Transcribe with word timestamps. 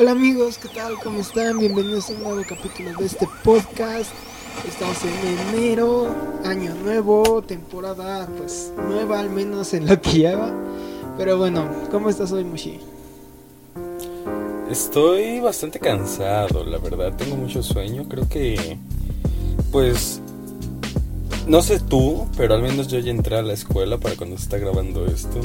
Hola 0.00 0.12
amigos, 0.12 0.56
¿qué 0.56 0.68
tal? 0.68 0.94
¿Cómo 1.04 1.20
están? 1.20 1.58
Bienvenidos 1.58 2.08
a 2.08 2.14
un 2.14 2.22
nuevo 2.22 2.42
capítulo 2.48 2.98
de 2.98 3.04
este 3.04 3.28
podcast. 3.44 4.10
Estamos 4.66 4.96
en 5.04 5.58
enero, 5.58 6.08
año 6.42 6.72
nuevo, 6.72 7.42
temporada 7.42 8.26
pues 8.38 8.72
nueva 8.78 9.20
al 9.20 9.28
menos 9.28 9.74
en 9.74 9.86
lo 9.86 10.00
que 10.00 10.10
lleva. 10.10 10.54
Pero 11.18 11.36
bueno, 11.36 11.68
¿cómo 11.90 12.08
estás 12.08 12.32
hoy 12.32 12.44
Mushi? 12.44 12.80
Estoy 14.70 15.38
bastante 15.40 15.78
cansado, 15.78 16.64
la 16.64 16.78
verdad, 16.78 17.14
tengo 17.14 17.36
mucho 17.36 17.62
sueño, 17.62 18.08
creo 18.08 18.26
que 18.26 18.78
pues 19.70 20.22
no 21.46 21.60
sé 21.60 21.78
tú, 21.78 22.26
pero 22.38 22.54
al 22.54 22.62
menos 22.62 22.88
yo 22.88 22.98
ya 23.00 23.10
entré 23.10 23.36
a 23.36 23.42
la 23.42 23.52
escuela 23.52 23.98
para 23.98 24.16
cuando 24.16 24.38
se 24.38 24.44
está 24.44 24.56
grabando 24.56 25.04
esto. 25.04 25.42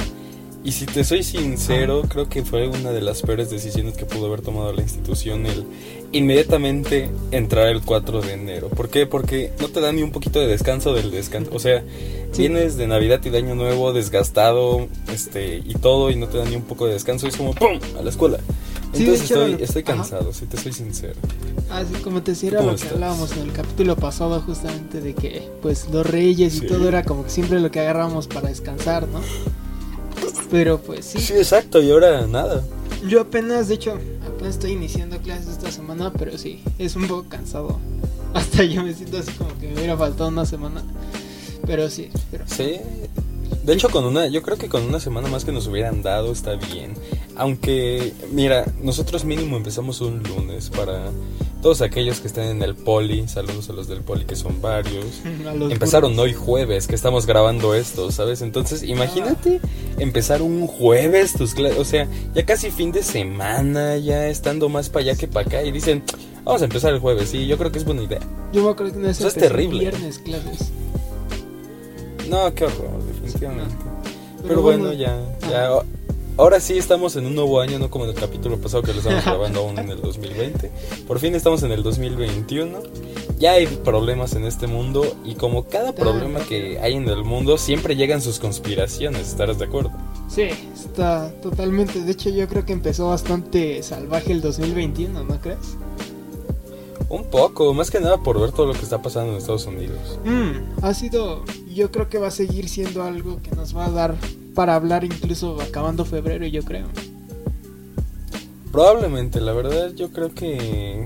Y 0.66 0.72
si 0.72 0.84
te 0.84 1.04
soy 1.04 1.22
sincero, 1.22 2.02
creo 2.08 2.28
que 2.28 2.42
fue 2.42 2.66
una 2.66 2.90
de 2.90 3.00
las 3.00 3.22
peores 3.22 3.50
decisiones 3.50 3.96
que 3.96 4.04
pudo 4.04 4.26
haber 4.26 4.40
tomado 4.40 4.72
la 4.72 4.82
institución 4.82 5.46
el 5.46 5.64
inmediatamente 6.10 7.08
entrar 7.30 7.68
el 7.68 7.82
4 7.82 8.20
de 8.20 8.32
enero. 8.32 8.68
¿Por 8.68 8.88
qué? 8.88 9.06
Porque 9.06 9.52
no 9.60 9.68
te 9.68 9.80
da 9.80 9.92
ni 9.92 10.02
un 10.02 10.10
poquito 10.10 10.40
de 10.40 10.48
descanso 10.48 10.92
del 10.92 11.12
descanso. 11.12 11.52
O 11.54 11.60
sea, 11.60 11.84
vienes 12.36 12.76
de 12.76 12.88
Navidad 12.88 13.20
y 13.24 13.30
de 13.30 13.38
Año 13.38 13.54
Nuevo 13.54 13.92
desgastado 13.92 14.88
este 15.06 15.58
y 15.58 15.74
todo 15.74 16.10
y 16.10 16.16
no 16.16 16.26
te 16.26 16.38
da 16.38 16.44
ni 16.44 16.56
un 16.56 16.64
poco 16.64 16.88
de 16.88 16.94
descanso. 16.94 17.26
Y 17.26 17.28
es 17.28 17.36
como 17.36 17.54
¡pum! 17.54 17.78
a 17.96 18.02
la 18.02 18.10
escuela. 18.10 18.38
Entonces 18.92 19.22
estoy, 19.22 19.58
estoy 19.60 19.84
cansado, 19.84 20.32
si 20.32 20.46
te 20.46 20.56
soy 20.56 20.72
sincero. 20.72 21.14
Así 21.70 21.94
como 22.02 22.24
te 22.24 22.32
decía, 22.32 22.50
lo 22.50 22.74
que 22.74 22.88
hablábamos 22.88 23.30
en 23.36 23.42
el 23.42 23.52
capítulo 23.52 23.94
pasado 23.94 24.40
justamente 24.40 25.00
de 25.00 25.14
que 25.14 25.48
pues 25.62 25.88
los 25.92 26.04
reyes 26.04 26.56
y 26.56 26.62
todo 26.62 26.88
era 26.88 27.04
como 27.04 27.22
que 27.22 27.30
siempre 27.30 27.60
lo 27.60 27.70
que 27.70 27.78
agarramos 27.78 28.26
para 28.26 28.48
descansar, 28.48 29.06
¿no? 29.06 29.20
Pero 30.50 30.80
pues 30.80 31.04
sí. 31.06 31.20
Sí, 31.20 31.34
exacto, 31.34 31.82
y 31.82 31.90
ahora 31.90 32.26
nada. 32.26 32.64
Yo 33.06 33.20
apenas, 33.20 33.68
de 33.68 33.74
hecho, 33.74 33.98
apenas 34.26 34.54
estoy 34.54 34.72
iniciando 34.72 35.18
clases 35.18 35.48
esta 35.48 35.70
semana, 35.70 36.12
pero 36.12 36.36
sí, 36.38 36.62
es 36.78 36.96
un 36.96 37.06
poco 37.06 37.28
cansado. 37.28 37.78
Hasta 38.34 38.64
yo 38.64 38.82
me 38.82 38.94
siento 38.94 39.18
así 39.18 39.32
como 39.32 39.56
que 39.58 39.68
me 39.68 39.74
hubiera 39.74 39.96
faltado 39.96 40.28
una 40.28 40.44
semana. 40.46 40.82
Pero 41.66 41.90
sí, 41.90 42.10
pero... 42.30 42.44
Sí. 42.46 42.80
De 43.64 43.72
hecho, 43.72 43.88
con 43.88 44.04
una, 44.04 44.28
yo 44.28 44.42
creo 44.42 44.56
que 44.56 44.68
con 44.68 44.82
una 44.82 45.00
semana 45.00 45.28
más 45.28 45.44
que 45.44 45.52
nos 45.52 45.66
hubieran 45.66 46.02
dado 46.02 46.32
está 46.32 46.54
bien. 46.54 46.94
Aunque, 47.36 48.12
mira, 48.32 48.64
nosotros 48.80 49.24
mínimo 49.24 49.56
empezamos 49.56 50.00
un 50.00 50.22
lunes 50.22 50.70
para 50.70 51.10
todos 51.62 51.82
aquellos 51.82 52.20
que 52.20 52.28
están 52.28 52.44
en 52.44 52.62
el 52.62 52.74
poli, 52.74 53.26
saludos 53.28 53.68
a 53.70 53.72
los 53.72 53.88
del 53.88 54.02
poli 54.02 54.24
que 54.24 54.36
son 54.36 54.60
varios. 54.60 55.22
Empezaron 55.70 56.18
hoy 56.18 56.32
jueves 56.32 56.86
que 56.86 56.94
estamos 56.94 57.26
grabando 57.26 57.74
esto, 57.74 58.10
¿sabes? 58.10 58.42
Entonces, 58.42 58.82
imagínate 58.82 59.60
empezar 59.98 60.42
un 60.42 60.66
jueves 60.66 61.32
tus 61.32 61.54
clases, 61.54 61.78
o 61.78 61.84
sea, 61.84 62.08
ya 62.34 62.44
casi 62.44 62.70
fin 62.70 62.92
de 62.92 63.02
semana, 63.02 63.96
ya 63.96 64.28
estando 64.28 64.68
más 64.68 64.88
para 64.88 65.04
allá 65.06 65.16
que 65.16 65.28
para 65.28 65.46
acá 65.46 65.62
y 65.62 65.72
dicen, 65.72 66.02
vamos 66.44 66.62
a 66.62 66.66
empezar 66.66 66.92
el 66.92 67.00
jueves, 67.00 67.30
sí, 67.30 67.46
yo 67.46 67.58
creo 67.58 67.72
que 67.72 67.78
es 67.78 67.84
buena 67.84 68.02
idea. 68.02 68.20
Yo 68.52 68.62
me 68.62 68.70
acuerdo 68.70 68.92
que 68.92 68.98
no 69.00 69.08
es 69.08 69.34
terrible. 69.34 69.80
viernes 69.80 70.18
clases. 70.18 70.70
No, 72.28 72.52
qué 72.54 72.64
horror, 72.64 73.02
definitivamente. 73.06 73.74
Pero, 74.46 74.62
bueno, 74.62 74.92
ya, 74.92 75.18
ya 75.50 75.70
Ahora 76.38 76.60
sí 76.60 76.76
estamos 76.76 77.16
en 77.16 77.24
un 77.24 77.34
nuevo 77.34 77.60
año, 77.62 77.78
no 77.78 77.88
como 77.88 78.04
en 78.04 78.10
el 78.10 78.16
capítulo 78.16 78.58
pasado 78.58 78.82
que 78.82 78.92
lo 78.92 78.98
estamos 78.98 79.24
grabando 79.24 79.60
aún 79.60 79.78
en 79.78 79.88
el 79.88 80.02
2020. 80.02 80.70
Por 81.08 81.18
fin 81.18 81.34
estamos 81.34 81.62
en 81.62 81.72
el 81.72 81.82
2021. 81.82 82.78
Ya 83.38 83.52
hay 83.52 83.66
problemas 83.66 84.34
en 84.34 84.44
este 84.44 84.66
mundo 84.66 85.16
y 85.24 85.34
como 85.34 85.64
cada 85.64 85.94
problema 85.94 86.40
que 86.40 86.78
hay 86.78 86.94
en 86.94 87.08
el 87.08 87.24
mundo 87.24 87.56
siempre 87.56 87.96
llegan 87.96 88.20
sus 88.20 88.38
conspiraciones, 88.38 89.28
¿estarás 89.28 89.58
de 89.58 89.64
acuerdo? 89.64 89.92
Sí, 90.28 90.48
está 90.74 91.30
totalmente. 91.40 92.02
De 92.02 92.12
hecho 92.12 92.28
yo 92.28 92.46
creo 92.48 92.66
que 92.66 92.74
empezó 92.74 93.08
bastante 93.08 93.82
salvaje 93.82 94.32
el 94.32 94.42
2021, 94.42 95.24
¿no 95.24 95.40
crees? 95.40 95.76
Un 97.08 97.24
poco, 97.24 97.72
más 97.72 97.90
que 97.90 98.00
nada 98.00 98.18
por 98.18 98.38
ver 98.38 98.52
todo 98.52 98.66
lo 98.66 98.72
que 98.74 98.80
está 98.80 99.00
pasando 99.00 99.32
en 99.32 99.38
Estados 99.38 99.64
Unidos. 99.66 100.18
Mm, 100.24 100.84
ha 100.84 100.92
sido, 100.92 101.44
yo 101.72 101.90
creo 101.90 102.10
que 102.10 102.18
va 102.18 102.28
a 102.28 102.32
seguir 102.32 102.68
siendo 102.68 103.04
algo 103.04 103.40
que 103.42 103.52
nos 103.52 103.74
va 103.74 103.86
a 103.86 103.90
dar 103.90 104.16
para 104.56 104.74
hablar 104.74 105.04
incluso 105.04 105.60
acabando 105.60 106.04
febrero, 106.04 106.46
yo 106.46 106.64
creo. 106.64 106.86
Probablemente, 108.72 109.40
la 109.40 109.52
verdad 109.52 109.92
yo 109.94 110.10
creo 110.10 110.34
que 110.34 111.04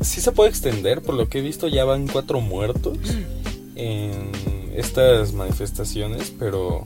sí 0.00 0.20
se 0.20 0.32
puede 0.32 0.50
extender, 0.50 1.00
por 1.00 1.14
lo 1.14 1.28
que 1.28 1.38
he 1.38 1.42
visto 1.42 1.68
ya 1.68 1.84
van 1.84 2.08
cuatro 2.08 2.40
muertos 2.40 2.98
en 3.76 4.30
estas 4.74 5.32
manifestaciones, 5.32 6.32
pero 6.38 6.84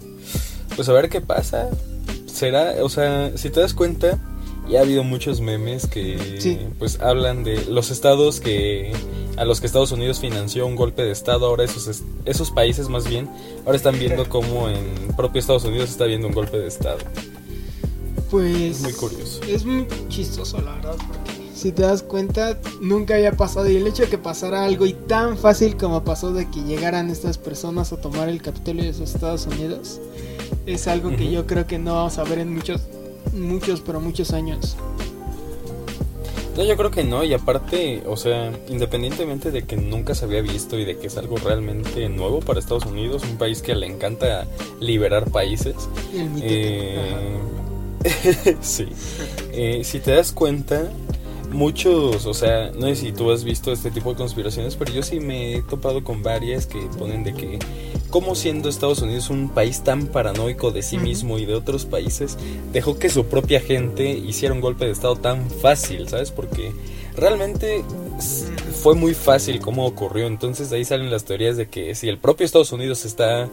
pues 0.77 0.89
a 0.89 0.93
ver 0.93 1.09
qué 1.09 1.23
pasa. 1.23 1.71
Será, 2.27 2.75
o 2.83 2.91
sea, 2.91 3.37
si 3.37 3.49
te 3.49 3.61
das 3.61 3.73
cuenta, 3.73 4.19
ya 4.69 4.81
ha 4.81 4.83
habido 4.83 5.05
muchos 5.05 5.41
memes 5.41 5.87
que 5.87 6.69
pues 6.79 7.01
hablan 7.01 7.45
de 7.45 7.65
los 7.67 7.91
estados 7.91 8.41
que 8.41 8.93
a 9.37 9.45
los 9.45 9.61
que 9.61 9.67
Estados 9.67 9.93
Unidos 9.93 10.21
financió 10.21 10.67
un 10.67 10.77
golpe 10.77 11.03
de 11.03 11.13
estado, 11.13 11.47
ahora 11.47 11.65
esos 11.65 12.03
esos 12.25 12.51
países 12.51 12.89
más 12.89 13.09
bien 13.09 13.29
ahora 13.65 13.77
están 13.77 13.99
viendo 13.99 14.29
cómo 14.29 14.69
en 14.69 15.15
propio 15.17 15.41
Estados 15.41 15.65
Unidos 15.65 15.91
está 15.91 16.05
viendo 16.05 16.29
un 16.29 16.35
golpe 16.35 16.59
de 16.59 16.69
estado. 16.69 16.99
Pues 18.31 18.81
muy 18.81 18.93
curioso. 18.93 19.41
Es 19.49 19.65
muy 19.65 19.87
chistoso 20.09 20.61
la 20.61 20.73
verdad 20.73 20.97
porque 21.07 21.37
si 21.55 21.73
te 21.73 21.83
das 21.83 22.03
cuenta 22.03 22.59
nunca 22.81 23.15
había 23.15 23.33
pasado. 23.33 23.69
Y 23.69 23.77
el 23.77 23.87
hecho 23.87 24.03
de 24.03 24.09
que 24.09 24.19
pasara 24.19 24.65
algo 24.65 24.85
y 24.87 24.93
tan 24.93 25.39
fácil 25.39 25.77
como 25.77 26.05
pasó 26.05 26.33
de 26.33 26.51
que 26.51 26.63
llegaran 26.63 27.11
estas 27.11 27.39
personas 27.39 27.93
a 27.93 28.01
tomar 28.01 28.29
el 28.29 28.43
Capitolio 28.43 28.83
de 28.83 28.89
los 28.89 29.01
Estados 29.01 29.47
Unidos 29.47 30.01
es 30.67 30.89
algo 30.89 31.11
que 31.17 31.31
yo 31.31 31.47
creo 31.47 31.67
que 31.67 31.79
no 31.79 31.95
vamos 31.95 32.19
a 32.19 32.25
ver 32.25 32.41
en 32.41 32.53
muchos 32.53 32.81
muchos, 33.33 33.81
pero 33.81 34.01
muchos 34.01 34.33
años. 34.33 34.77
No, 36.57 36.65
yo 36.65 36.75
creo 36.77 36.91
que 36.91 37.05
no, 37.05 37.23
y 37.23 37.35
aparte, 37.35 38.03
o 38.07 38.17
sea, 38.17 38.51
independientemente 38.69 39.51
de 39.51 39.65
que 39.65 39.77
nunca 39.77 40.15
se 40.15 40.25
había 40.25 40.41
visto 40.41 40.79
y 40.79 40.87
de 40.87 40.97
que 40.97 41.09
es 41.09 41.19
algo 41.19 41.37
realmente 41.37 42.09
nuevo 42.09 42.41
para 42.41 42.59
Estados 42.61 42.87
Unidos, 42.87 43.25
un 43.31 43.37
país 43.37 43.61
que 43.61 43.75
le 43.75 43.87
encanta 43.87 44.47
liberar 44.81 45.31
países. 45.31 45.77
Eh, 46.15 47.39
sí. 48.63 48.87
Eh, 49.53 49.83
si 49.85 50.01
te 50.01 50.13
das 50.13 50.33
cuenta, 50.33 50.91
muchos, 51.53 52.25
o 52.25 52.33
sea, 52.33 52.71
no 52.71 52.87
sé 52.87 52.97
si 52.97 53.13
tú 53.13 53.31
has 53.31 53.45
visto 53.45 53.71
este 53.71 53.91
tipo 53.91 54.11
de 54.11 54.17
conspiraciones, 54.17 54.77
pero 54.77 54.93
yo 54.93 55.03
sí 55.03 55.21
me 55.21 55.57
he 55.57 55.63
topado 55.63 56.03
con 56.05 56.23
varias 56.23 56.67
que 56.67 56.79
ponen 56.99 57.23
de 57.23 57.35
que 57.35 57.59
cómo 58.17 58.35
siendo 58.35 58.71
Estados 58.71 59.03
Unidos 59.03 59.29
un 59.29 59.51
país 59.51 59.85
tan 59.85 60.07
paranoico 60.07 60.71
de 60.71 60.81
sí 60.81 60.97
mismo 60.97 61.39
y 61.39 61.45
de 61.45 61.55
otros 61.55 61.85
países, 61.85 62.39
dejó 62.73 62.99
que 62.99 63.11
su 63.11 63.27
propia 63.27 63.61
gente 63.61 64.09
hiciera 64.09 64.55
un 64.55 64.63
golpe 64.63 64.87
de 64.87 64.93
Estado 64.93 65.17
tan 65.17 65.51
fácil, 65.51 66.09
¿sabes? 66.09 66.31
Porque 66.31 66.73
realmente 67.15 67.85
fue 68.83 68.95
muy 68.95 69.13
fácil 69.13 69.61
cómo 69.61 69.85
ocurrió. 69.85 70.29
Entonces 70.29 70.71
de 70.71 70.79
ahí 70.79 70.87
salen 70.87 71.11
las 71.11 71.27
teorías 71.27 71.59
de 71.59 71.69
que 71.69 71.95
si 71.95 72.09
el 72.09 72.17
propio 72.17 72.47
Estados 72.47 72.73
Unidos 72.73 73.05
está 73.05 73.51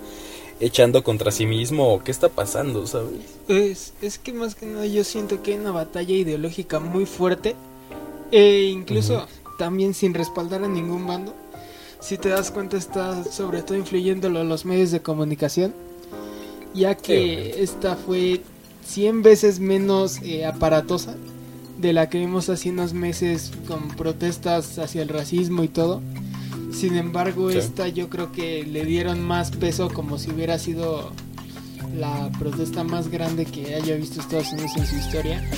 echando 0.62 1.03
contra 1.03 1.30
sí 1.31 1.45
mismo 1.45 1.94
o 1.94 2.01
qué 2.01 2.12
está 2.12 2.30
pasando, 2.30 2.88
¿sabes? 2.88 3.19
Es, 3.50 3.94
es 4.01 4.18
que 4.18 4.31
más 4.31 4.56
que 4.56 4.66
nada 4.66 4.85
yo 4.85 5.03
siento 5.03 5.44
que 5.44 5.51
hay 5.51 5.59
una 5.59 5.72
batalla 5.72 6.16
ideológica 6.16 6.80
muy 6.80 7.06
fuerte 7.06 7.57
e 8.31 8.69
incluso 8.72 9.28
también 9.59 9.94
sin 9.94 10.13
respaldar 10.13 10.63
a 10.63 10.69
ningún 10.69 11.06
bando 11.06 11.42
si 12.03 12.17
te 12.17 12.29
das 12.29 12.51
cuenta 12.51 12.75
está 12.75 13.23
sobre 13.23 13.63
todo 13.63 13.77
influyéndolo 13.77 14.43
los 14.43 14.65
medios 14.65 14.91
de 14.91 15.01
comunicación, 15.01 15.73
ya 16.73 16.95
que 16.95 17.63
esta 17.63 17.95
fue 17.95 18.41
100 18.85 19.23
veces 19.23 19.59
menos 19.61 20.21
eh, 20.21 20.45
aparatosa 20.45 21.15
de 21.77 21.93
la 21.93 22.09
que 22.09 22.19
vimos 22.19 22.49
hace 22.49 22.71
unos 22.71 22.93
meses 22.93 23.51
con 23.67 23.87
protestas 23.89 24.77
hacia 24.79 25.01
el 25.01 25.09
racismo 25.09 25.63
y 25.63 25.69
todo. 25.69 26.01
Sin 26.73 26.97
embargo, 26.97 27.49
esta 27.49 27.87
yo 27.87 28.09
creo 28.09 28.31
que 28.31 28.63
le 28.65 28.83
dieron 28.83 29.21
más 29.21 29.51
peso 29.51 29.89
como 29.89 30.17
si 30.17 30.31
hubiera 30.31 30.59
sido 30.59 31.11
la 31.97 32.29
protesta 32.37 32.83
más 32.83 33.09
grande 33.09 33.45
que 33.45 33.75
haya 33.75 33.95
visto 33.95 34.19
Estados 34.19 34.51
Unidos 34.51 34.71
en 34.75 34.85
su 34.88 34.95
historia. 34.95 35.49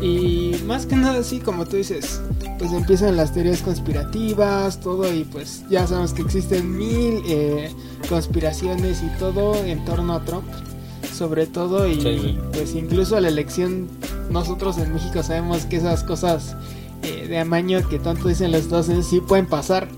Y 0.00 0.56
más 0.66 0.86
que 0.86 0.96
nada, 0.96 1.22
sí, 1.22 1.38
como 1.38 1.66
tú 1.66 1.76
dices, 1.76 2.20
pues 2.58 2.72
empiezan 2.72 3.16
las 3.16 3.32
teorías 3.32 3.62
conspirativas, 3.62 4.80
todo, 4.80 5.12
y 5.12 5.24
pues 5.24 5.64
ya 5.70 5.86
sabemos 5.86 6.12
que 6.12 6.22
existen 6.22 6.76
mil 6.76 7.22
eh, 7.26 7.70
conspiraciones 8.08 9.02
y 9.02 9.18
todo 9.18 9.54
en 9.64 9.84
torno 9.84 10.14
a 10.14 10.24
Trump, 10.24 10.44
sobre 11.12 11.46
todo, 11.46 11.88
y 11.88 12.38
pues 12.52 12.74
incluso 12.74 13.16
a 13.16 13.20
la 13.20 13.28
elección, 13.28 13.88
nosotros 14.30 14.78
en 14.78 14.92
México 14.92 15.22
sabemos 15.22 15.64
que 15.66 15.76
esas 15.76 16.02
cosas 16.02 16.56
eh, 17.02 17.26
de 17.28 17.38
amaño 17.38 17.86
que 17.88 17.98
tanto 17.98 18.28
dicen 18.28 18.52
los 18.52 18.68
dos 18.68 18.90
sí 19.08 19.20
pueden 19.20 19.46
pasar. 19.46 19.88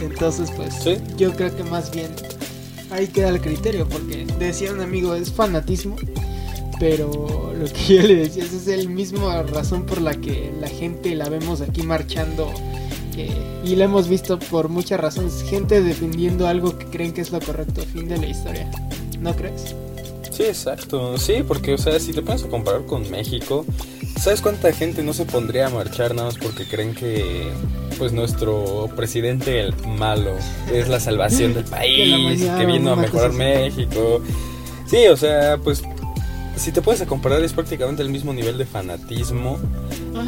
Entonces, 0.00 0.50
pues 0.56 0.74
yo 1.16 1.32
creo 1.32 1.56
que 1.56 1.62
más 1.64 1.90
bien 1.92 2.10
ahí 2.90 3.06
queda 3.06 3.28
el 3.28 3.40
criterio, 3.40 3.88
porque 3.88 4.26
decía 4.38 4.72
un 4.72 4.80
amigo, 4.80 5.14
es 5.14 5.32
fanatismo 5.32 5.96
pero 6.82 7.54
lo 7.56 7.64
que 7.66 7.94
yo 7.94 8.02
le 8.02 8.16
decía 8.16 8.42
es 8.42 8.66
el 8.66 8.88
mismo 8.88 9.30
razón 9.44 9.86
por 9.86 10.02
la 10.02 10.14
que 10.14 10.52
la 10.60 10.66
gente 10.66 11.14
la 11.14 11.28
vemos 11.28 11.60
aquí 11.60 11.84
marchando 11.84 12.52
eh, 13.16 13.30
y 13.64 13.76
la 13.76 13.84
hemos 13.84 14.08
visto 14.08 14.36
por 14.40 14.68
muchas 14.68 14.98
razones, 14.98 15.44
gente 15.48 15.80
defendiendo 15.80 16.48
algo 16.48 16.76
que 16.76 16.86
creen 16.86 17.12
que 17.12 17.20
es 17.20 17.30
lo 17.30 17.38
correcto, 17.38 17.82
fin 17.82 18.08
de 18.08 18.16
la 18.16 18.26
historia, 18.26 18.68
¿no 19.20 19.32
crees? 19.36 19.76
Sí, 20.32 20.42
exacto. 20.42 21.16
Sí, 21.18 21.44
porque, 21.46 21.74
o 21.74 21.78
sea, 21.78 22.00
si 22.00 22.12
te 22.12 22.20
pones 22.20 22.42
a 22.42 22.48
comparar 22.48 22.84
con 22.84 23.08
México, 23.12 23.64
¿sabes 24.20 24.40
cuánta 24.40 24.72
gente 24.72 25.04
no 25.04 25.12
se 25.12 25.24
pondría 25.24 25.68
a 25.68 25.70
marchar 25.70 26.16
nada 26.16 26.30
más 26.30 26.38
porque 26.38 26.66
creen 26.66 26.96
que, 26.96 27.44
pues, 27.96 28.12
nuestro 28.12 28.90
presidente, 28.96 29.60
el 29.60 29.72
malo, 29.86 30.32
es 30.72 30.88
la 30.88 30.98
salvación 30.98 31.54
del 31.54 31.64
país, 31.70 32.42
que 32.42 32.66
vino 32.66 32.90
a 32.90 32.96
mejorar 32.96 33.32
México? 33.32 34.20
Sí, 34.86 35.06
o 35.06 35.16
sea, 35.16 35.58
pues 35.62 35.82
si 36.56 36.72
te 36.72 36.82
puedes 36.82 37.02
comparar 37.02 37.42
es 37.42 37.52
prácticamente 37.52 38.02
el 38.02 38.10
mismo 38.10 38.32
nivel 38.32 38.58
de 38.58 38.66
fanatismo, 38.66 39.58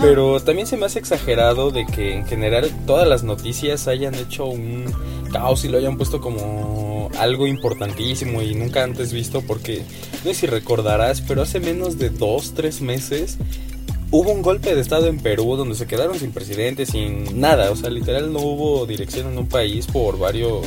pero 0.01 0.41
también 0.41 0.67
se 0.67 0.77
me 0.77 0.87
hace 0.87 0.99
exagerado 0.99 1.71
de 1.71 1.87
que 1.87 2.15
en 2.15 2.27
general 2.27 2.71
todas 2.87 3.07
las 3.07 3.23
noticias 3.23 3.89
hayan 3.89 4.15
hecho 4.15 4.47
un 4.47 4.85
caos 5.33 5.65
y 5.65 5.69
lo 5.69 5.79
hayan 5.79 5.97
puesto 5.97 6.21
como 6.21 7.11
algo 7.19 7.47
importantísimo 7.47 8.43
y 8.43 8.55
nunca 8.55 8.83
antes 8.83 9.13
visto 9.13 9.43
porque 9.43 9.83
no 10.25 10.31
sé 10.31 10.35
si 10.35 10.47
recordarás, 10.47 11.21
pero 11.21 11.43
hace 11.43 11.61
menos 11.61 11.99
de 11.99 12.11
dos, 12.11 12.55
tres 12.55 12.81
meses 12.81 13.39
hubo 14.11 14.31
un 14.31 14.43
golpe 14.43 14.75
de 14.75 14.81
estado 14.81 15.09
en 15.09 15.19
Perú 15.19 15.57
donde 15.57 15.75
se 15.75 15.87
quedaron 15.87 16.19
sin 16.19 16.33
presidente, 16.33 16.87
sin 16.87 17.41
nada, 17.41 17.71
o 17.71 17.77
sea, 17.77 17.91
literal 17.91 18.33
no 18.33 18.41
hubo 18.41 18.87
dirección 18.87 19.27
en 19.33 19.39
un 19.39 19.49
país 19.49 19.87
por 19.87 20.19
varios 20.19 20.65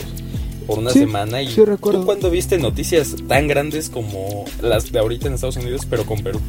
por 0.67 0.79
una 0.79 0.91
semana 0.91 1.41
y 1.41 1.47
tú 1.47 1.77
cuando 2.05 2.29
viste 2.29 2.57
noticias 2.57 3.15
tan 3.27 3.47
grandes 3.47 3.89
como 3.89 4.45
las 4.61 4.91
de 4.91 4.99
ahorita 4.99 5.27
en 5.27 5.33
Estados 5.33 5.57
Unidos, 5.57 5.87
pero 5.89 6.05
con 6.05 6.21
Perú. 6.21 6.39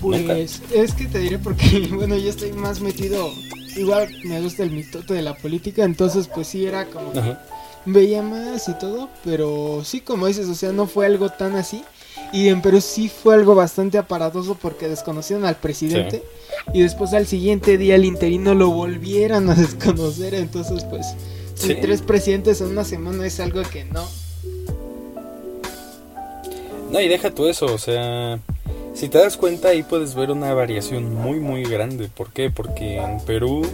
Pues 0.00 0.62
es 0.72 0.94
que 0.94 1.06
te 1.06 1.18
diré 1.18 1.38
porque, 1.38 1.88
bueno, 1.92 2.16
yo 2.16 2.30
estoy 2.30 2.52
más 2.52 2.80
metido, 2.80 3.30
igual 3.76 4.08
me 4.24 4.40
gusta 4.40 4.62
el 4.62 4.70
mitote 4.70 5.14
de 5.14 5.22
la 5.22 5.36
política, 5.36 5.84
entonces 5.84 6.28
pues 6.32 6.46
sí 6.46 6.64
era 6.64 6.86
como... 6.86 7.12
Veía 7.86 8.22
más 8.22 8.66
y 8.68 8.78
todo, 8.78 9.10
pero 9.24 9.82
sí, 9.84 10.00
como 10.00 10.26
dices, 10.26 10.48
o 10.48 10.54
sea, 10.54 10.72
no 10.72 10.86
fue 10.86 11.04
algo 11.04 11.28
tan 11.28 11.54
así. 11.54 11.84
Y 12.32 12.48
en 12.48 12.62
Perú 12.62 12.80
sí 12.80 13.10
fue 13.10 13.34
algo 13.34 13.54
bastante 13.54 13.98
aparatoso 13.98 14.56
porque 14.60 14.88
desconocieron 14.88 15.44
al 15.44 15.56
presidente 15.56 16.22
y 16.72 16.80
después 16.82 17.12
al 17.12 17.26
siguiente 17.26 17.76
día 17.76 17.96
el 17.96 18.04
interino 18.04 18.54
lo 18.54 18.70
volvieran 18.70 19.50
a 19.50 19.54
desconocer, 19.54 20.34
entonces 20.34 20.84
pues 20.84 21.14
tres 21.54 22.02
presidentes 22.02 22.60
en 22.60 22.68
una 22.68 22.84
semana 22.84 23.26
es 23.26 23.40
algo 23.40 23.62
que 23.62 23.84
no. 23.84 24.06
No, 26.90 27.00
y 27.00 27.08
deja 27.08 27.30
tú 27.30 27.46
eso, 27.46 27.66
o 27.66 27.78
sea, 27.78 28.38
si 28.94 29.08
te 29.08 29.18
das 29.18 29.36
cuenta 29.36 29.68
ahí 29.68 29.82
puedes 29.82 30.14
ver 30.14 30.30
una 30.30 30.54
variación 30.54 31.12
muy 31.12 31.40
muy 31.40 31.64
grande. 31.64 32.08
¿Por 32.14 32.32
qué? 32.32 32.50
Porque 32.50 32.98
en 32.98 33.20
Perú 33.20 33.66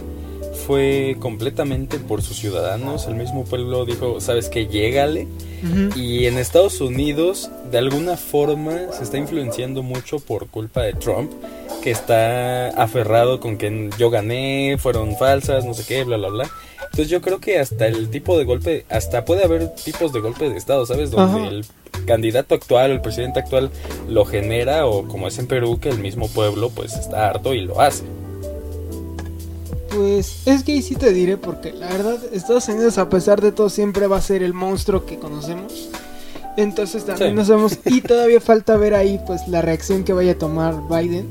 fue 0.65 1.15
completamente 1.19 1.99
por 1.99 2.21
sus 2.21 2.37
ciudadanos. 2.37 3.07
El 3.07 3.15
mismo 3.15 3.45
pueblo 3.45 3.85
dijo, 3.85 4.19
sabes 4.21 4.49
que 4.49 4.67
llégale. 4.67 5.27
Y 5.95 6.25
en 6.25 6.39
Estados 6.39 6.81
Unidos, 6.81 7.51
de 7.69 7.77
alguna 7.77 8.17
forma, 8.17 8.91
se 8.91 9.03
está 9.03 9.19
influenciando 9.19 9.83
mucho 9.83 10.19
por 10.19 10.47
culpa 10.47 10.81
de 10.81 10.93
Trump, 10.93 11.31
que 11.83 11.91
está 11.91 12.69
aferrado 12.69 13.39
con 13.39 13.57
que 13.57 13.91
yo 13.99 14.09
gané, 14.09 14.77
fueron 14.79 15.15
falsas, 15.17 15.63
no 15.63 15.75
sé 15.75 15.83
qué, 15.87 16.03
bla, 16.03 16.17
bla, 16.17 16.29
bla. 16.29 16.51
Entonces 16.91 17.09
yo 17.09 17.21
creo 17.21 17.39
que 17.39 17.57
hasta 17.57 17.87
el 17.87 18.09
tipo 18.09 18.37
de 18.37 18.43
golpe, 18.43 18.85
hasta 18.89 19.23
puede 19.23 19.45
haber 19.45 19.73
tipos 19.75 20.11
de 20.11 20.19
golpe 20.19 20.49
de 20.49 20.57
Estado, 20.57 20.85
¿sabes? 20.85 21.09
Donde 21.09 21.47
el 21.47 21.65
candidato 22.05 22.53
actual, 22.53 22.91
el 22.91 22.99
presidente 22.99 23.39
actual 23.39 23.71
lo 24.09 24.25
genera 24.25 24.85
o 24.85 25.07
como 25.07 25.29
es 25.29 25.39
en 25.39 25.47
Perú, 25.47 25.79
que 25.79 25.87
el 25.87 25.99
mismo 25.99 26.27
pueblo 26.27 26.69
pues 26.69 26.93
está 26.97 27.29
harto 27.29 27.53
y 27.53 27.61
lo 27.61 27.79
hace. 27.79 28.03
Pues 29.95 30.45
es 30.45 30.63
que 30.63 30.73
ahí 30.73 30.81
sí 30.81 30.95
te 30.95 31.13
diré 31.13 31.37
porque 31.37 31.71
la 31.71 31.87
verdad 31.87 32.17
Estados 32.33 32.67
Unidos 32.67 32.97
a 32.97 33.09
pesar 33.09 33.39
de 33.39 33.53
todo 33.53 33.69
siempre 33.69 34.07
va 34.07 34.17
a 34.17 34.21
ser 34.21 34.43
el 34.43 34.53
monstruo 34.53 35.05
que 35.05 35.17
conocemos. 35.17 35.89
Entonces 36.57 37.05
también 37.05 37.35
nos 37.35 37.47
vemos 37.47 37.79
y 37.85 38.01
todavía 38.01 38.41
falta 38.41 38.75
ver 38.75 38.95
ahí 38.95 39.17
pues 39.25 39.47
la 39.47 39.61
reacción 39.61 40.03
que 40.03 40.11
vaya 40.11 40.33
a 40.33 40.37
tomar 40.37 40.75
Biden 40.89 41.29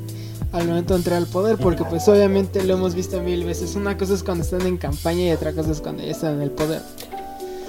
al 0.52 0.66
momento 0.66 0.94
de 0.94 0.98
entrar 0.98 1.16
al 1.18 1.26
poder, 1.26 1.56
porque 1.56 1.84
pues 1.84 2.08
obviamente 2.08 2.62
lo 2.64 2.74
hemos 2.74 2.94
visto 2.94 3.20
mil 3.22 3.44
veces. 3.44 3.74
Una 3.74 3.96
cosa 3.96 4.14
es 4.14 4.22
cuando 4.22 4.44
están 4.44 4.66
en 4.66 4.76
campaña 4.76 5.28
y 5.28 5.30
otra 5.30 5.52
cosa 5.52 5.70
es 5.72 5.80
cuando 5.80 6.02
ya 6.02 6.10
están 6.10 6.34
en 6.36 6.42
el 6.42 6.50
poder. 6.50 6.82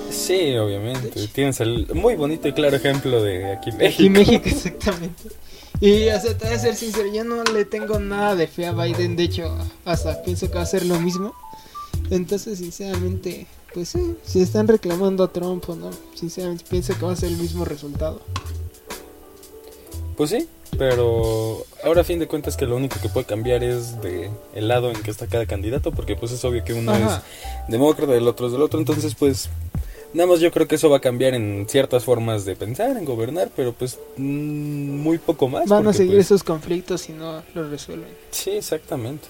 Sí, 0.10 0.56
obviamente. 0.58 1.28
Tienes 1.28 1.60
el 1.62 1.88
muy 1.94 2.16
bonito 2.16 2.48
y 2.48 2.54
claro 2.54 2.76
ejemplo 2.76 3.24
de 3.24 3.54
aquí 3.54 3.72
México. 3.72 3.94
Aquí 3.94 4.10
México, 4.10 4.44
exactamente. 4.46 5.30
Y 5.80 6.10
o 6.10 6.20
sea, 6.20 6.38
te 6.38 6.46
voy 6.46 6.54
a 6.54 6.60
ser 6.60 6.76
sincero, 6.76 7.12
yo 7.12 7.24
no 7.24 7.44
le 7.44 7.66
tengo 7.66 8.00
nada 8.00 8.36
de 8.36 8.48
fe 8.48 8.68
a 8.68 8.72
Biden, 8.72 9.16
de 9.16 9.24
hecho, 9.24 9.58
hasta 9.84 10.22
pienso 10.22 10.48
que 10.48 10.56
va 10.56 10.62
a 10.62 10.66
ser 10.68 10.86
lo 10.86 11.00
mismo. 11.00 11.34
Entonces, 12.12 12.60
sinceramente, 12.60 13.48
pues 13.74 13.90
sí, 13.90 14.16
si 14.24 14.42
están 14.42 14.68
reclamando 14.68 15.24
a 15.24 15.32
Trump 15.32 15.68
o 15.70 15.76
no, 15.76 15.90
sinceramente 16.14 16.66
pienso 16.70 16.94
que 16.94 17.06
va 17.06 17.14
a 17.14 17.16
ser 17.16 17.30
el 17.30 17.38
mismo 17.38 17.66
resultado. 17.66 18.22
Pues 20.18 20.30
sí, 20.30 20.48
pero 20.78 21.66
ahora 21.84 22.02
a 22.02 22.04
fin 22.04 22.20
de 22.20 22.28
cuentas 22.28 22.58
que 22.58 22.66
lo 22.66 22.76
único 22.76 23.00
que 23.02 23.10
puede 23.10 23.26
cambiar 23.26 23.64
es 23.64 24.02
de 24.02 24.30
el 24.54 24.68
lado 24.68 24.90
en 24.90 25.02
que 25.02 25.12
está 25.12 25.28
cada 25.28 25.46
candidato, 25.46 25.92
porque 25.92 26.16
pues 26.16 26.32
es 26.32 26.44
obvio 26.46 26.64
que 26.64 26.74
uno 26.74 26.96
es 26.96 27.20
demócrata 27.68 28.14
y 28.14 28.18
el 28.18 28.28
otro 28.28 28.48
es 28.48 28.54
del 28.54 28.62
otro, 28.62 28.80
entonces 28.80 29.16
pues 29.16 29.50
nada 30.14 30.30
más 30.30 30.40
yo 30.40 30.52
creo 30.52 30.68
que 30.68 30.76
eso 30.76 30.90
va 30.90 30.98
a 30.98 31.02
cambiar 31.02 31.34
en 31.34 31.66
ciertas 31.70 32.04
formas 32.04 32.46
de 32.46 32.56
pensar, 32.56 32.98
en 32.98 33.06
gobernar, 33.06 33.50
pero 33.56 33.74
pues 33.74 34.00
mm, 34.18 34.24
muy 35.02 35.18
poco 35.18 35.48
más. 35.48 35.68
Van 35.68 35.88
a 35.88 35.94
seguir 35.94 36.16
pues, 36.16 36.28
esos 36.28 36.44
conflictos 36.44 37.02
si 37.02 37.14
no 37.14 37.44
los 37.54 37.70
resuelven. 37.70 38.10
Sí, 38.32 38.52
exactamente. 38.52 39.28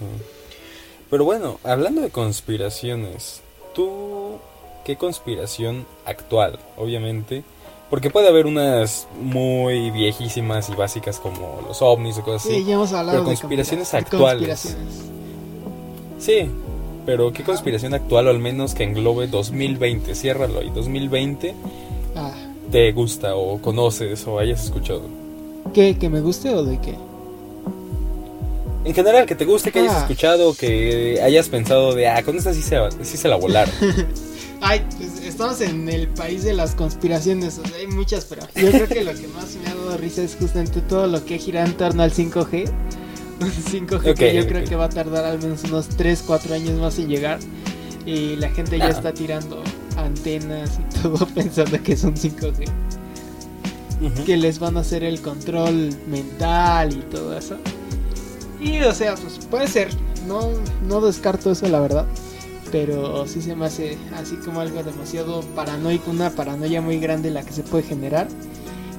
Pero 1.09 1.25
bueno, 1.25 1.59
hablando 1.63 2.01
de 2.01 2.09
conspiraciones, 2.09 3.41
¿tú 3.75 4.39
qué 4.85 4.95
conspiración 4.95 5.85
actual, 6.05 6.59
obviamente? 6.77 7.43
Porque 7.91 8.09
puede 8.09 8.29
haber 8.29 8.45
unas 8.45 9.05
muy 9.21 9.91
viejísimas 9.91 10.69
y 10.69 10.75
básicas 10.75 11.19
como 11.19 11.59
los 11.67 11.81
ovnis 11.81 12.17
o 12.17 12.23
cosas 12.23 12.45
así. 12.45 12.55
Sí, 12.55 12.65
ya 12.65 12.75
hemos 12.75 12.93
hablado 12.93 13.17
pero 13.17 13.25
conspiraciones 13.25 13.93
actuales. 13.93 14.77
Sí, 16.17 16.49
pero 17.05 17.33
¿qué 17.33 17.43
conspiración 17.43 17.93
actual 17.93 18.27
o 18.27 18.29
al 18.29 18.39
menos 18.39 18.73
que 18.75 18.85
englobe 18.85 19.27
2020? 19.27 20.15
Ciérralo 20.15 20.59
ahí, 20.59 20.71
2020. 20.73 21.53
Ah. 22.15 22.31
¿Te 22.71 22.93
gusta 22.93 23.35
o 23.35 23.61
conoces 23.61 24.25
o 24.25 24.39
hayas 24.39 24.63
escuchado? 24.63 25.01
¿Qué? 25.73 25.97
¿Que 25.97 26.07
me 26.07 26.21
guste 26.21 26.55
o 26.55 26.63
de 26.63 26.79
qué? 26.79 26.95
En 28.85 28.93
general, 28.93 29.25
que 29.25 29.35
te 29.35 29.43
guste, 29.43 29.73
que 29.73 29.79
hayas 29.79 29.95
ah. 29.95 30.01
escuchado, 30.03 30.53
que 30.53 31.19
hayas 31.21 31.49
pensado 31.49 31.93
de, 31.93 32.07
ah, 32.07 32.23
con 32.23 32.37
esta 32.37 32.53
sí 32.53 32.61
se, 32.61 32.77
sí 33.01 33.17
se 33.17 33.27
la 33.27 33.35
volaron. 33.35 33.75
Ay, 34.61 34.81
pues 34.97 35.20
estamos 35.31 35.61
en 35.61 35.87
el 35.87 36.07
país 36.09 36.43
de 36.43 36.53
las 36.53 36.75
conspiraciones, 36.75 37.57
o 37.57 37.65
sea, 37.65 37.77
hay 37.77 37.87
muchas, 37.87 38.25
pero 38.25 38.41
yo 38.53 38.69
creo 38.69 38.87
que 38.87 39.03
lo 39.03 39.13
que 39.13 39.27
más 39.29 39.55
me 39.55 39.69
ha 39.69 39.75
dado 39.75 39.97
risa 39.97 40.23
es 40.23 40.35
justamente 40.35 40.81
todo 40.81 41.07
lo 41.07 41.25
que 41.25 41.39
gira 41.39 41.65
en 41.65 41.73
torno 41.75 42.03
al 42.03 42.11
5G. 42.11 42.69
Un 43.39 43.49
5G 43.49 44.13
que 44.13 44.35
yo 44.35 44.45
creo 44.45 44.63
que 44.65 44.75
va 44.75 44.85
a 44.85 44.89
tardar 44.89 45.25
al 45.25 45.41
menos 45.41 45.63
unos 45.63 45.87
3, 45.87 46.23
4 46.27 46.53
años 46.53 46.79
más 46.79 46.99
en 46.99 47.07
llegar. 47.07 47.39
Y 48.05 48.35
la 48.35 48.49
gente 48.49 48.77
ya 48.77 48.89
está 48.89 49.13
tirando 49.13 49.63
antenas 49.95 50.79
y 50.79 51.01
todo 51.01 51.25
pensando 51.27 51.81
que 51.81 51.93
es 51.93 52.03
un 52.03 52.15
5G. 52.15 52.65
Que 54.25 54.37
les 54.37 54.59
van 54.59 54.77
a 54.77 54.81
hacer 54.81 55.03
el 55.03 55.21
control 55.21 55.95
mental 56.07 56.91
y 56.93 57.01
todo 57.09 57.37
eso. 57.37 57.55
Y 58.59 58.81
o 58.81 58.93
sea, 58.93 59.15
pues 59.15 59.39
puede 59.49 59.67
ser. 59.67 59.89
No, 60.27 60.49
no 60.87 61.01
descarto 61.01 61.51
eso, 61.51 61.67
la 61.67 61.79
verdad 61.79 62.05
pero 62.71 63.27
sí 63.27 63.41
se 63.41 63.55
me 63.55 63.65
hace 63.65 63.97
así 64.15 64.35
como 64.37 64.61
algo 64.61 64.81
demasiado 64.83 65.41
paranoico, 65.55 66.11
una 66.11 66.29
paranoia 66.31 66.81
muy 66.81 66.99
grande 66.99 67.29
la 67.31 67.43
que 67.43 67.51
se 67.51 67.63
puede 67.63 67.83
generar. 67.83 68.27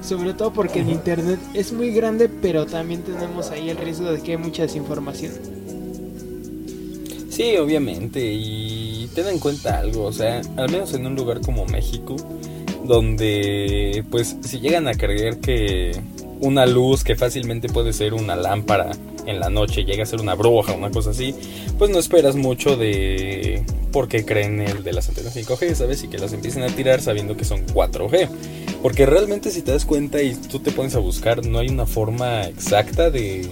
Sobre 0.01 0.33
todo 0.33 0.51
porque 0.51 0.79
en 0.79 0.89
internet 0.89 1.39
es 1.53 1.71
muy 1.71 1.91
grande, 1.91 2.27
pero 2.27 2.65
también 2.65 3.03
tenemos 3.03 3.51
ahí 3.51 3.69
el 3.69 3.77
riesgo 3.77 4.11
de 4.11 4.21
que 4.21 4.31
hay 4.31 4.37
mucha 4.37 4.63
desinformación. 4.63 5.31
Sí, 7.29 7.55
obviamente, 7.57 8.33
y 8.33 9.09
ten 9.15 9.27
en 9.27 9.39
cuenta 9.39 9.79
algo, 9.79 10.03
o 10.03 10.11
sea, 10.11 10.41
al 10.57 10.69
menos 10.69 10.93
en 10.93 11.07
un 11.07 11.15
lugar 11.15 11.41
como 11.41 11.65
México, 11.65 12.15
donde 12.85 14.03
pues 14.11 14.35
si 14.41 14.59
llegan 14.59 14.87
a 14.87 14.93
creer 14.93 15.39
que 15.39 15.99
una 16.43 16.65
luz 16.65 17.03
que 17.03 17.15
fácilmente 17.15 17.69
puede 17.69 17.93
ser 17.93 18.13
una 18.13 18.35
lámpara 18.35 18.91
en 19.25 19.39
la 19.39 19.49
noche 19.49 19.85
llega 19.85 20.03
a 20.03 20.05
ser 20.05 20.21
una 20.21 20.35
bruja, 20.35 20.73
una 20.73 20.91
cosa 20.91 21.11
así, 21.11 21.33
pues 21.77 21.89
no 21.89 21.99
esperas 21.99 22.35
mucho 22.35 22.75
de 22.75 23.63
porque 23.91 24.25
creen 24.25 24.61
el 24.61 24.83
de 24.83 24.91
las 24.91 25.07
antenas 25.07 25.35
5G, 25.35 25.75
¿sabes? 25.75 26.03
Y 26.03 26.07
que 26.07 26.17
las 26.17 26.33
empiecen 26.33 26.63
a 26.63 26.67
tirar 26.67 26.99
sabiendo 26.99 27.37
que 27.37 27.45
son 27.45 27.65
4G. 27.67 28.27
Porque 28.81 29.05
realmente 29.05 29.51
si 29.51 29.61
te 29.61 29.71
das 29.71 29.85
cuenta 29.85 30.21
y 30.21 30.33
tú 30.33 30.59
te 30.59 30.71
pones 30.71 30.95
a 30.95 30.99
buscar, 30.99 31.45
no 31.45 31.59
hay 31.59 31.69
una 31.69 31.85
forma 31.85 32.43
exacta 32.43 33.09
de 33.09 33.47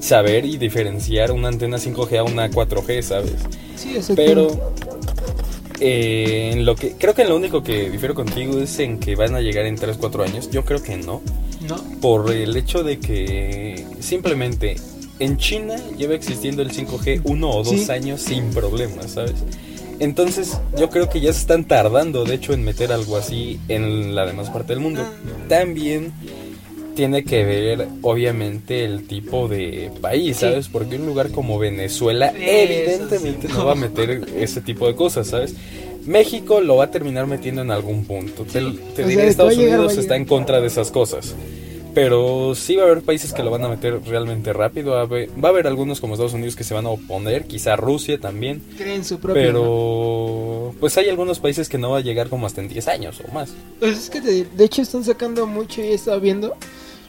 saber 0.00 0.46
y 0.46 0.56
diferenciar 0.56 1.30
una 1.32 1.48
antena 1.48 1.76
5G 1.76 2.18
a 2.18 2.24
una 2.24 2.50
4G, 2.50 3.02
¿sabes? 3.02 3.36
Sí, 3.76 3.98
Pero 4.16 4.74
eh, 5.80 6.50
en 6.52 6.64
lo 6.64 6.74
que 6.74 6.92
creo 6.92 7.14
que 7.14 7.24
lo 7.24 7.36
único 7.36 7.62
que 7.62 7.90
difiero 7.90 8.14
contigo 8.14 8.58
es 8.58 8.78
en 8.78 8.98
que 8.98 9.16
van 9.16 9.34
a 9.34 9.40
llegar 9.40 9.66
en 9.66 9.76
3 9.76 9.98
4 9.98 10.24
años. 10.24 10.50
Yo 10.50 10.64
creo 10.64 10.82
que 10.82 10.96
no. 10.96 11.20
No. 11.76 12.00
Por 12.00 12.32
el 12.32 12.56
hecho 12.56 12.82
de 12.82 12.98
que 12.98 13.84
simplemente 14.00 14.76
en 15.18 15.36
China 15.36 15.76
lleva 15.96 16.14
existiendo 16.14 16.62
el 16.62 16.72
5G 16.72 17.22
uno 17.24 17.50
o 17.50 17.62
dos 17.62 17.88
años 17.90 18.20
sin 18.22 18.50
problemas, 18.50 19.12
¿sabes? 19.12 19.34
Entonces 19.98 20.58
yo 20.76 20.90
creo 20.90 21.08
que 21.08 21.20
ya 21.20 21.32
se 21.32 21.40
están 21.40 21.64
tardando, 21.64 22.24
de 22.24 22.34
hecho, 22.34 22.52
en 22.52 22.64
meter 22.64 22.90
algo 22.92 23.16
así 23.16 23.60
en 23.68 24.14
la 24.14 24.26
demás 24.26 24.50
parte 24.50 24.72
del 24.72 24.80
mundo. 24.80 25.04
También 25.48 26.12
tiene 26.96 27.24
que 27.24 27.44
ver 27.44 27.88
obviamente 28.02 28.84
el 28.84 29.06
tipo 29.06 29.48
de 29.48 29.90
país, 30.00 30.38
¿sabes? 30.38 30.68
Porque 30.68 30.96
un 30.96 31.06
lugar 31.06 31.30
como 31.30 31.58
Venezuela 31.58 32.32
evidentemente 32.36 33.48
no 33.48 33.64
va 33.64 33.72
a 33.72 33.76
meter 33.76 34.26
ese 34.36 34.60
tipo 34.60 34.86
de 34.86 34.94
cosas, 34.94 35.28
¿sabes? 35.28 35.54
México 36.04 36.60
lo 36.60 36.76
va 36.76 36.84
a 36.84 36.90
terminar 36.90 37.26
metiendo 37.26 37.62
en 37.62 37.70
algún 37.70 38.04
punto. 38.04 38.44
Te, 38.44 38.60
diré, 39.04 39.28
Estados 39.28 39.56
Unidos 39.56 39.96
está 39.96 40.16
en 40.16 40.24
contra 40.24 40.60
de 40.60 40.66
esas 40.66 40.90
cosas. 40.90 41.34
Pero 41.94 42.54
sí 42.54 42.76
va 42.76 42.84
a 42.84 42.86
haber 42.86 43.02
países 43.02 43.32
que 43.32 43.42
lo 43.42 43.50
van 43.50 43.64
a 43.64 43.68
meter 43.68 44.00
realmente 44.04 44.52
rápido. 44.52 44.92
Va 44.92 45.00
a 45.00 45.48
haber, 45.48 45.66
algunos 45.66 46.00
como 46.00 46.14
Estados 46.14 46.32
Unidos 46.32 46.56
que 46.56 46.64
se 46.64 46.74
van 46.74 46.86
a 46.86 46.90
oponer, 46.90 47.44
quizá 47.44 47.76
Rusia 47.76 48.18
también. 48.18 48.62
Creen 48.78 49.04
su 49.04 49.18
propio. 49.18 49.42
Pero 49.42 50.74
pues 50.80 50.96
hay 50.96 51.08
algunos 51.08 51.38
países 51.38 51.68
que 51.68 51.78
no 51.78 51.90
va 51.90 51.98
a 51.98 52.00
llegar 52.00 52.28
como 52.28 52.46
hasta 52.46 52.60
en 52.60 52.68
10 52.68 52.88
años 52.88 53.22
o 53.26 53.32
más. 53.32 53.52
Pues 53.78 53.98
es 53.98 54.10
que 54.10 54.20
de, 54.20 54.44
de 54.44 54.64
hecho 54.64 54.82
están 54.82 55.04
sacando 55.04 55.46
mucho 55.46 55.82
y 55.82 55.86
he 55.86 55.94
estado 55.94 56.20
viendo. 56.20 56.56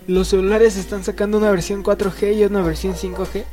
Los 0.08 0.30
celulares 0.30 0.76
están 0.76 1.04
sacando 1.04 1.38
una 1.38 1.50
versión 1.50 1.84
4G 1.84 2.38
y 2.38 2.44
una 2.44 2.62
versión 2.62 2.94
5G. 2.94 3.46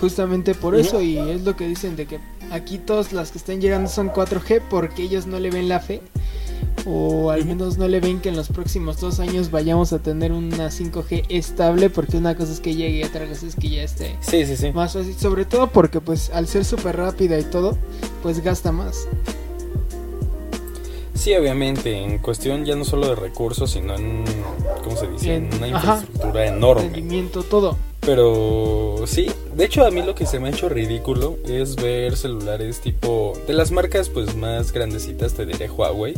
Justamente 0.00 0.54
por 0.54 0.74
eso 0.74 1.00
y 1.00 1.16
es 1.16 1.44
lo 1.44 1.56
que 1.56 1.66
dicen 1.66 1.96
de 1.96 2.06
que 2.06 2.18
aquí 2.50 2.78
todas 2.78 3.12
las 3.12 3.30
que 3.30 3.38
están 3.38 3.60
llegando 3.60 3.88
son 3.88 4.10
4G 4.10 4.60
porque 4.68 5.04
ellos 5.04 5.26
no 5.26 5.38
le 5.38 5.50
ven 5.50 5.68
la 5.68 5.80
fe 5.80 6.02
o 6.86 7.30
al 7.30 7.44
menos 7.44 7.78
no 7.78 7.88
le 7.88 8.00
ven 8.00 8.20
que 8.20 8.28
en 8.28 8.36
los 8.36 8.48
próximos 8.48 9.00
dos 9.00 9.20
años 9.20 9.50
vayamos 9.50 9.92
a 9.92 10.00
tener 10.00 10.32
una 10.32 10.68
5G 10.68 11.26
estable 11.28 11.90
porque 11.90 12.16
una 12.16 12.36
cosa 12.36 12.52
es 12.52 12.60
que 12.60 12.74
llegue 12.74 12.98
y 12.98 13.04
otra 13.04 13.26
cosa 13.26 13.46
es 13.46 13.56
que 13.56 13.70
ya 13.70 13.82
esté 13.82 14.16
sí, 14.20 14.44
sí, 14.44 14.56
sí. 14.56 14.72
más 14.72 14.92
fácil, 14.92 15.14
sobre 15.14 15.44
todo 15.44 15.68
porque 15.68 16.00
pues 16.00 16.30
al 16.30 16.46
ser 16.46 16.64
súper 16.64 16.96
rápida 16.96 17.38
y 17.38 17.44
todo, 17.44 17.76
pues 18.22 18.42
gasta 18.42 18.72
más. 18.72 19.06
Sí, 21.14 21.32
obviamente, 21.34 21.96
en 21.96 22.18
cuestión 22.18 22.66
ya 22.66 22.76
no 22.76 22.84
solo 22.84 23.08
de 23.08 23.14
recursos, 23.14 23.70
sino 23.70 23.94
en, 23.94 24.24
¿cómo 24.82 24.94
se 24.94 25.06
dice? 25.06 25.36
En, 25.36 25.54
una 25.54 25.68
infraestructura 25.68 26.46
enorme. 26.46 26.82
Rendimiento, 26.82 27.42
todo. 27.44 27.78
Pero 28.00 29.06
sí, 29.06 29.30
de 29.56 29.64
hecho 29.64 29.86
a 29.86 29.90
mí 29.90 30.02
lo 30.02 30.14
que 30.14 30.26
se 30.26 30.38
me 30.38 30.48
ha 30.48 30.50
hecho 30.50 30.68
ridículo 30.68 31.38
es 31.46 31.76
ver 31.76 32.16
celulares 32.16 32.80
tipo 32.80 33.32
de 33.46 33.54
las 33.54 33.70
marcas 33.70 34.10
pues 34.10 34.36
más 34.36 34.72
grandecitas, 34.72 35.32
te 35.32 35.46
diré 35.46 35.70
Huawei, 35.70 36.14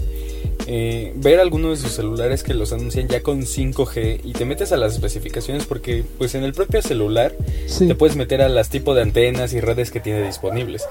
eh, 0.66 1.12
ver 1.16 1.38
algunos 1.40 1.78
de 1.80 1.88
sus 1.88 1.96
celulares 1.96 2.42
que 2.42 2.52
los 2.52 2.72
anuncian 2.72 3.06
ya 3.08 3.22
con 3.22 3.42
5G 3.42 4.20
y 4.24 4.32
te 4.32 4.44
metes 4.44 4.72
a 4.72 4.76
las 4.76 4.94
especificaciones 4.94 5.64
porque 5.64 6.04
pues 6.18 6.34
en 6.34 6.42
el 6.42 6.52
propio 6.52 6.82
celular 6.82 7.32
te 7.78 7.94
puedes 7.94 8.16
meter 8.16 8.42
a 8.42 8.48
las 8.48 8.68
tipos 8.68 8.96
de 8.96 9.02
antenas 9.02 9.52
y 9.52 9.60
redes 9.60 9.90
que 9.90 10.00
tiene 10.00 10.26
disponibles 10.26 10.84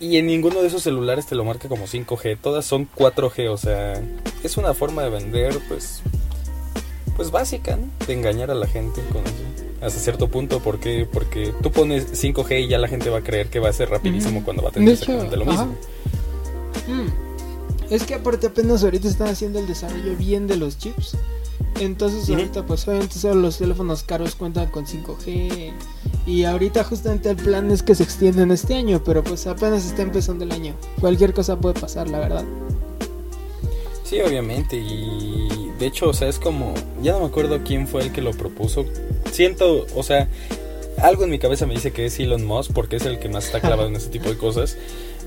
y 0.00 0.16
en 0.18 0.26
ninguno 0.26 0.60
de 0.60 0.66
esos 0.66 0.82
celulares 0.82 1.26
te 1.26 1.34
lo 1.34 1.44
marca 1.44 1.68
como 1.68 1.86
5G, 1.86 2.38
todas 2.42 2.64
son 2.64 2.88
4G, 2.90 3.48
o 3.48 3.56
sea, 3.56 4.02
es 4.42 4.56
una 4.56 4.74
forma 4.74 5.02
de 5.02 5.10
vender 5.10 5.58
pues 5.68 6.02
pues 7.16 7.30
básica, 7.30 7.76
¿no? 7.76 7.88
De 8.06 8.14
engañar 8.14 8.50
a 8.50 8.54
la 8.54 8.66
gente 8.66 9.00
con 9.12 9.22
eso. 9.22 9.34
Hasta 9.80 9.98
cierto 9.98 10.28
punto, 10.28 10.60
porque 10.60 11.06
Porque 11.10 11.52
tú 11.62 11.70
pones 11.70 12.12
5G 12.12 12.64
y 12.64 12.68
ya 12.68 12.78
la 12.78 12.88
gente 12.88 13.10
va 13.10 13.18
a 13.18 13.22
creer 13.22 13.48
que 13.48 13.60
va 13.60 13.68
a 13.68 13.72
ser 13.72 13.90
rapidísimo 13.90 14.42
cuando 14.44 14.62
va 14.62 14.70
a 14.70 14.72
tener 14.72 14.92
exactamente 14.92 15.36
lo 15.36 15.44
mismo. 15.44 15.76
Mm. 16.86 17.31
Es 17.92 18.04
que 18.04 18.14
aparte 18.14 18.46
apenas 18.46 18.82
ahorita 18.84 19.06
están 19.06 19.28
haciendo 19.28 19.58
el 19.58 19.66
desarrollo 19.66 20.16
bien 20.16 20.46
de 20.46 20.56
los 20.56 20.78
chips. 20.78 21.14
Entonces 21.78 22.26
ahorita 22.30 22.64
pues 22.64 22.88
obviamente 22.88 23.18
solo 23.18 23.34
los 23.34 23.58
teléfonos 23.58 24.02
caros 24.02 24.34
cuentan 24.34 24.70
con 24.70 24.86
5G. 24.86 25.74
Y 26.26 26.44
ahorita 26.44 26.84
justamente 26.84 27.28
el 27.28 27.36
plan 27.36 27.70
es 27.70 27.82
que 27.82 27.94
se 27.94 28.02
extienden 28.02 28.50
este 28.50 28.76
año, 28.76 29.02
pero 29.04 29.22
pues 29.22 29.46
apenas 29.46 29.84
está 29.84 30.00
empezando 30.00 30.44
el 30.44 30.52
año. 30.52 30.74
Cualquier 31.02 31.34
cosa 31.34 31.60
puede 31.60 31.78
pasar, 31.78 32.08
la 32.08 32.18
verdad. 32.18 32.44
Sí, 34.04 34.22
obviamente. 34.22 34.76
Y 34.78 35.70
de 35.78 35.86
hecho, 35.86 36.08
o 36.08 36.14
sea, 36.14 36.28
es 36.28 36.38
como... 36.38 36.72
Ya 37.02 37.12
no 37.12 37.20
me 37.20 37.26
acuerdo 37.26 37.60
quién 37.62 37.86
fue 37.86 38.04
el 38.04 38.12
que 38.12 38.22
lo 38.22 38.30
propuso. 38.30 38.86
Siento, 39.32 39.84
o 39.94 40.02
sea, 40.02 40.30
algo 40.96 41.24
en 41.24 41.30
mi 41.30 41.38
cabeza 41.38 41.66
me 41.66 41.74
dice 41.74 41.92
que 41.92 42.06
es 42.06 42.18
Elon 42.18 42.46
Musk 42.46 42.72
porque 42.72 42.96
es 42.96 43.04
el 43.04 43.18
que 43.18 43.28
más 43.28 43.44
está 43.44 43.60
clavado 43.60 43.88
en 43.88 43.96
ese 43.96 44.08
tipo 44.08 44.30
de 44.30 44.38
cosas. 44.38 44.78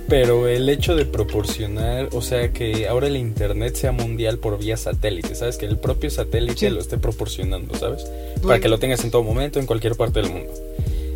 Pero 0.08 0.48
el 0.48 0.70
hecho 0.70 0.96
de 0.96 1.06
proporcionar, 1.06 2.10
o 2.14 2.22
sea, 2.22 2.54
que 2.54 2.88
ahora 2.88 3.08
el 3.08 3.18
internet 3.18 3.76
sea 3.76 3.92
mundial 3.92 4.38
por 4.38 4.60
vía 4.60 4.78
satélite, 4.78 5.34
¿sabes? 5.34 5.58
Que 5.58 5.66
el 5.66 5.78
propio 5.78 6.12
satélite 6.12 6.70
lo 6.70 6.80
esté 6.80 6.98
proporcionando, 6.98 7.76
¿sabes? 7.76 8.06
Para 8.44 8.60
que 8.60 8.70
lo 8.70 8.78
tengas 8.78 9.04
en 9.04 9.10
todo 9.10 9.24
momento, 9.24 9.60
en 9.60 9.66
cualquier 9.66 9.96
parte 9.96 10.22
del 10.22 10.32
mundo. 10.32 10.54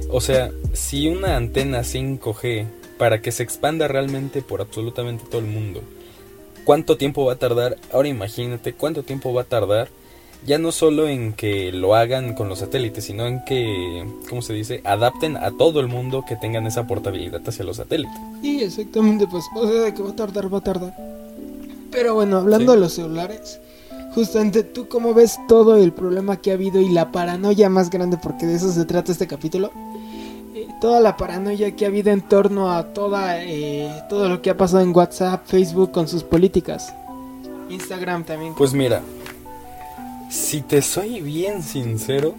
O 0.09 0.21
sea, 0.21 0.49
si 0.73 1.07
una 1.07 1.35
antena 1.35 1.81
5G, 1.81 2.65
para 2.97 3.21
que 3.21 3.31
se 3.31 3.43
expanda 3.43 3.87
realmente 3.87 4.41
por 4.41 4.59
absolutamente 4.59 5.23
todo 5.29 5.39
el 5.39 5.47
mundo, 5.47 5.81
¿cuánto 6.65 6.97
tiempo 6.97 7.25
va 7.25 7.33
a 7.33 7.37
tardar? 7.37 7.77
Ahora 7.93 8.07
imagínate 8.07 8.73
cuánto 8.73 9.03
tiempo 9.03 9.33
va 9.33 9.43
a 9.43 9.45
tardar 9.45 9.89
ya 10.45 10.57
no 10.57 10.71
solo 10.71 11.07
en 11.07 11.33
que 11.33 11.71
lo 11.71 11.95
hagan 11.95 12.33
con 12.33 12.49
los 12.49 12.59
satélites, 12.59 13.03
sino 13.03 13.27
en 13.27 13.43
que, 13.45 14.05
¿cómo 14.29 14.41
se 14.41 14.53
dice?, 14.53 14.81
adapten 14.83 15.37
a 15.37 15.51
todo 15.51 15.79
el 15.79 15.87
mundo 15.87 16.23
que 16.27 16.35
tengan 16.35 16.65
esa 16.65 16.87
portabilidad 16.87 17.41
hacia 17.45 17.65
los 17.65 17.77
satélites. 17.77 18.17
Sí, 18.41 18.63
exactamente, 18.63 19.27
pues, 19.27 19.45
o 19.55 19.67
sea, 19.67 19.93
que 19.93 20.01
va 20.01 20.09
a 20.09 20.15
tardar, 20.15 20.53
va 20.53 20.57
a 20.59 20.61
tardar. 20.61 20.95
Pero 21.91 22.13
bueno, 22.13 22.37
hablando 22.37 22.73
de 22.73 22.79
los 22.79 22.93
celulares, 22.93 23.59
justamente 24.13 24.63
tú 24.63 24.87
cómo 24.87 25.13
ves 25.13 25.37
todo 25.47 25.75
el 25.75 25.91
problema 25.91 26.37
que 26.37 26.51
ha 26.51 26.53
habido 26.53 26.79
y 26.79 26.89
la 26.89 27.11
paranoia 27.11 27.69
más 27.69 27.89
grande, 27.89 28.17
porque 28.21 28.45
de 28.45 28.55
eso 28.55 28.71
se 28.71 28.85
trata 28.85 29.11
este 29.11 29.27
capítulo. 29.27 29.71
Eh, 30.55 30.67
toda 30.79 30.99
la 30.99 31.17
paranoia 31.17 31.75
que 31.75 31.85
ha 31.85 31.89
habido 31.89 32.11
en 32.11 32.21
torno 32.21 32.71
a 32.71 32.93
toda, 32.93 33.43
eh, 33.43 33.89
todo 34.09 34.29
lo 34.29 34.41
que 34.41 34.51
ha 34.51 34.57
pasado 34.57 34.81
en 34.81 34.95
WhatsApp, 34.95 35.45
Facebook 35.45 35.91
con 35.91 36.07
sus 36.07 36.23
políticas. 36.23 36.93
Instagram 37.69 38.23
también. 38.23 38.55
Pues 38.55 38.73
mira, 38.73 39.01
si 40.29 40.61
te 40.61 40.81
soy 40.81 41.21
bien 41.21 41.63
sincero, 41.63 42.35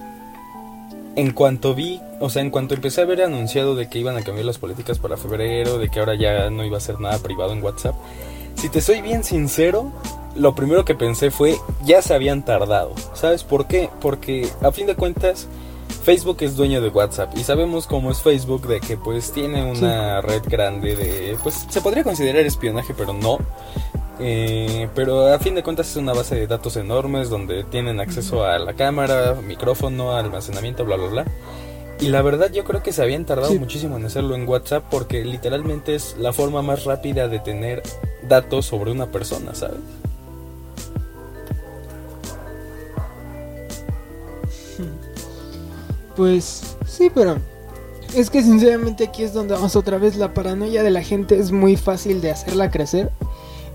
en 1.16 1.32
cuanto 1.32 1.74
vi, 1.74 2.00
o 2.20 2.30
sea, 2.30 2.42
en 2.42 2.50
cuanto 2.50 2.74
empecé 2.74 3.00
a 3.00 3.04
ver 3.04 3.22
anunciado 3.22 3.74
de 3.74 3.88
que 3.88 3.98
iban 3.98 4.16
a 4.16 4.22
cambiar 4.22 4.46
las 4.46 4.58
políticas 4.58 4.98
para 4.98 5.16
febrero, 5.16 5.78
de 5.78 5.88
que 5.88 5.98
ahora 5.98 6.14
ya 6.14 6.50
no 6.50 6.64
iba 6.64 6.78
a 6.78 6.80
ser 6.80 7.00
nada 7.00 7.18
privado 7.18 7.52
en 7.52 7.62
WhatsApp, 7.62 7.96
si 8.54 8.68
te 8.68 8.80
soy 8.80 9.00
bien 9.00 9.24
sincero, 9.24 9.92
lo 10.36 10.54
primero 10.54 10.84
que 10.84 10.94
pensé 10.94 11.30
fue, 11.30 11.56
ya 11.84 12.02
se 12.02 12.14
habían 12.14 12.44
tardado. 12.44 12.94
¿Sabes 13.14 13.42
por 13.42 13.66
qué? 13.66 13.90
Porque 14.00 14.48
a 14.62 14.70
fin 14.70 14.86
de 14.86 14.94
cuentas, 14.94 15.48
Facebook 16.04 16.38
es 16.40 16.56
dueño 16.56 16.80
de 16.80 16.88
WhatsApp 16.88 17.36
y 17.36 17.42
sabemos 17.42 17.86
cómo 17.86 18.10
es 18.10 18.22
Facebook 18.22 18.66
de 18.66 18.80
que 18.80 18.96
pues 18.96 19.32
tiene 19.32 19.64
una 19.64 20.20
red 20.20 20.42
grande 20.46 20.94
de, 20.94 21.36
pues 21.42 21.66
se 21.68 21.80
podría 21.80 22.04
considerar 22.04 22.46
espionaje, 22.46 22.94
pero 22.96 23.12
no. 23.12 23.38
Eh, 24.22 24.88
pero 24.94 25.32
a 25.32 25.38
fin 25.38 25.54
de 25.54 25.62
cuentas 25.62 25.90
es 25.90 25.96
una 25.96 26.12
base 26.12 26.34
de 26.34 26.46
datos 26.46 26.76
enormes 26.76 27.30
donde 27.30 27.64
tienen 27.64 28.00
acceso 28.00 28.44
a 28.44 28.58
la 28.58 28.74
cámara, 28.74 29.34
micrófono, 29.34 30.14
almacenamiento, 30.14 30.84
bla, 30.84 30.96
bla, 30.96 31.08
bla. 31.08 31.24
Y 32.00 32.08
la 32.08 32.22
verdad 32.22 32.50
yo 32.52 32.64
creo 32.64 32.82
que 32.82 32.92
se 32.92 33.02
habían 33.02 33.24
tardado 33.24 33.54
muchísimo 33.54 33.96
en 33.96 34.06
hacerlo 34.06 34.34
en 34.34 34.48
WhatsApp 34.48 34.84
porque 34.90 35.24
literalmente 35.24 35.94
es 35.94 36.16
la 36.18 36.32
forma 36.32 36.62
más 36.62 36.84
rápida 36.84 37.28
de 37.28 37.40
tener 37.40 37.82
datos 38.26 38.66
sobre 38.66 38.90
una 38.92 39.06
persona, 39.06 39.54
¿sabes? 39.54 39.80
Pues 46.16 46.76
sí, 46.86 47.10
pero 47.14 47.38
es 48.14 48.28
que 48.28 48.42
sinceramente 48.42 49.04
aquí 49.04 49.22
es 49.22 49.32
donde 49.32 49.54
vamos 49.54 49.76
otra 49.76 49.98
vez. 49.98 50.16
La 50.16 50.34
paranoia 50.34 50.82
de 50.82 50.90
la 50.90 51.02
gente 51.02 51.38
es 51.38 51.52
muy 51.52 51.76
fácil 51.76 52.20
de 52.20 52.30
hacerla 52.30 52.70
crecer 52.70 53.09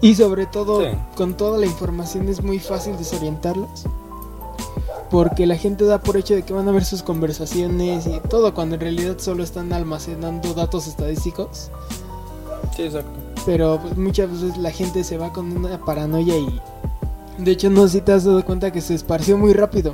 y 0.05 0.13
sobre 0.13 0.45
todo, 0.45 0.83
con 1.15 1.35
toda 1.35 1.57
la 1.57 1.65
información 1.65 2.29
es 2.29 2.43
muy 2.43 2.59
fácil 2.59 2.95
desorientarlos. 2.95 3.85
Porque 5.09 5.47
la 5.47 5.57
gente 5.57 5.83
da 5.83 5.99
por 5.99 6.15
hecho 6.15 6.35
de 6.35 6.43
que 6.43 6.53
van 6.53 6.69
a 6.69 6.71
ver 6.71 6.85
sus 6.85 7.01
conversaciones 7.01 8.05
y 8.05 8.19
todo, 8.29 8.53
cuando 8.53 8.75
en 8.75 8.81
realidad 8.81 9.17
solo 9.17 9.43
están 9.43 9.73
almacenando 9.73 10.53
datos 10.53 10.85
estadísticos. 10.85 11.71
Sí, 12.75 12.83
exacto. 12.83 13.09
Pero 13.47 13.79
pues, 13.81 13.97
muchas 13.97 14.31
veces 14.31 14.57
la 14.59 14.69
gente 14.69 15.03
se 15.03 15.17
va 15.17 15.33
con 15.33 15.51
una 15.57 15.83
paranoia 15.83 16.37
y... 16.37 16.61
De 17.39 17.49
hecho, 17.49 17.71
no 17.71 17.87
sé 17.87 17.97
si 17.97 18.01
te 18.01 18.11
has 18.11 18.25
dado 18.25 18.45
cuenta 18.45 18.71
que 18.71 18.81
se 18.81 18.93
esparció 18.93 19.39
muy 19.39 19.53
rápido. 19.53 19.91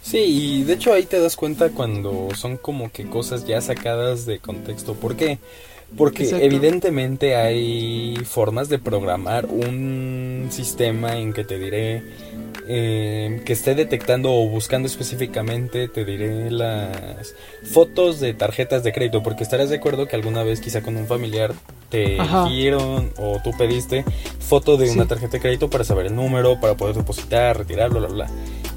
Sí, 0.00 0.16
y 0.16 0.62
de 0.64 0.72
hecho 0.72 0.94
ahí 0.94 1.04
te 1.04 1.20
das 1.20 1.36
cuenta 1.36 1.68
cuando 1.68 2.28
son 2.34 2.56
como 2.56 2.90
que 2.90 3.10
cosas 3.10 3.46
ya 3.46 3.60
sacadas 3.60 4.24
de 4.24 4.38
contexto. 4.38 4.94
¿Por 4.94 5.14
qué? 5.14 5.26
Porque 5.26 5.38
evidentemente 6.32 7.36
hay 7.36 8.16
formas 8.24 8.68
de 8.68 8.78
programar 8.78 9.46
un 9.46 10.48
sistema 10.50 11.16
en 11.16 11.32
que 11.32 11.44
te 11.44 11.58
diré 11.58 12.02
eh, 12.70 13.40
que 13.46 13.54
esté 13.54 13.74
detectando 13.74 14.30
o 14.30 14.46
buscando 14.46 14.86
específicamente, 14.86 15.88
te 15.88 16.04
diré 16.04 16.50
las 16.50 17.34
fotos 17.64 18.20
de 18.20 18.34
tarjetas 18.34 18.84
de 18.84 18.92
crédito, 18.92 19.22
porque 19.22 19.42
estarás 19.42 19.70
de 19.70 19.76
acuerdo 19.76 20.06
que 20.06 20.16
alguna 20.16 20.42
vez 20.42 20.60
quizá 20.60 20.82
con 20.82 20.96
un 20.96 21.06
familiar 21.06 21.54
te 21.88 22.18
dieron 22.50 23.10
o 23.16 23.40
tú 23.42 23.52
pediste 23.56 24.04
foto 24.38 24.76
de 24.76 24.90
una 24.90 25.06
tarjeta 25.06 25.32
de 25.32 25.40
crédito 25.40 25.70
para 25.70 25.84
saber 25.84 26.06
el 26.06 26.14
número, 26.16 26.60
para 26.60 26.74
poder 26.74 26.94
depositar, 26.94 27.56
retirar, 27.56 27.88
bla, 27.88 28.00
bla, 28.00 28.08
bla. 28.08 28.30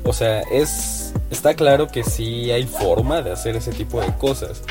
O 0.03 0.13
sea, 0.13 0.41
es 0.51 1.13
está 1.31 1.53
claro 1.55 1.87
que 1.87 2.03
sí 2.03 2.51
hay 2.51 2.65
forma 2.65 3.21
de 3.21 3.31
hacer 3.31 3.55
ese 3.55 3.71
tipo 3.71 4.01
de 4.01 4.13
cosas. 4.17 4.61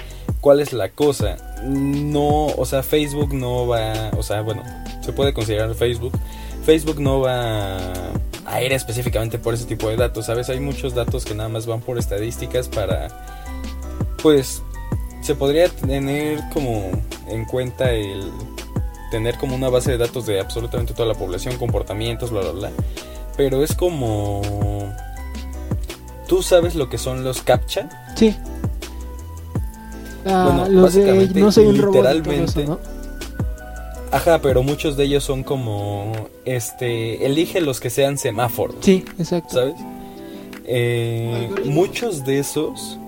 ¿Cuál 0.41 0.61
es 0.61 0.73
la 0.73 0.91
cosa? 0.91 1.37
No, 1.65 2.47
o 2.47 2.65
sea, 2.65 2.83
Facebook 2.83 3.35
no 3.35 3.67
va, 3.67 4.11
o 4.17 4.23
sea, 4.23 4.43
bueno, 4.43 4.63
se 5.03 5.13
puede 5.13 5.35
considerar 5.35 5.75
Facebook. 5.75 6.13
Facebook 6.65 7.01
no 7.01 7.21
va 7.21 7.79
aérea 8.47 8.77
específicamente 8.77 9.39
por 9.39 9.55
ese 9.55 9.65
tipo 9.65 9.89
de 9.89 9.97
datos, 9.97 10.27
¿sabes? 10.27 10.49
Hay 10.49 10.61
muchos 10.61 10.95
datos 10.95 11.25
que 11.25 11.35
nada 11.35 11.49
más 11.49 11.67
van 11.67 11.81
por 11.81 11.99
estadísticas 11.99 12.69
para, 12.69 13.09
pues, 14.23 14.63
se 15.23 15.35
podría 15.35 15.69
tener 15.69 16.41
como 16.53 16.91
en 17.29 17.45
cuenta 17.45 17.91
el 17.93 18.31
tener 19.11 19.37
como 19.39 19.57
una 19.57 19.69
base 19.69 19.91
de 19.91 19.99
datos 19.99 20.25
de 20.27 20.41
absolutamente 20.41 20.95
toda 20.95 21.09
la 21.09 21.15
población, 21.15 21.57
comportamientos, 21.57 22.31
bla, 22.31 22.43
bla, 22.43 22.53
bla. 22.53 22.71
Pero 23.37 23.63
es 23.63 23.75
como... 23.75 24.41
¿Tú 26.31 26.45
sabes 26.45 26.77
lo 26.77 26.89
que 26.89 26.97
son 26.97 27.25
los 27.25 27.43
CAPTCHA? 27.43 28.15
Sí. 28.15 28.37
Ah, 30.25 30.69
los 30.71 30.95
de, 30.95 31.29
no 31.35 31.51
soy 31.51 31.67
un 31.67 31.77
literalmente, 31.77 32.67
robot 32.67 32.69
¿no? 32.69 32.79
Ajá, 34.13 34.39
pero 34.41 34.63
muchos 34.63 34.97
de 34.97 35.07
ellos 35.07 35.25
son 35.25 35.43
como, 35.43 36.13
este, 36.45 37.27
elige 37.27 37.61
los 37.61 37.81
que 37.81 37.91
sean 37.91 38.17
semáforos. 38.17 38.77
Sí, 38.79 39.05
exacto. 39.19 39.55
¿Sabes? 39.55 39.75
Eh, 40.67 41.51
muchos 41.65 42.25
de 42.25 42.39
esos, 42.39 43.01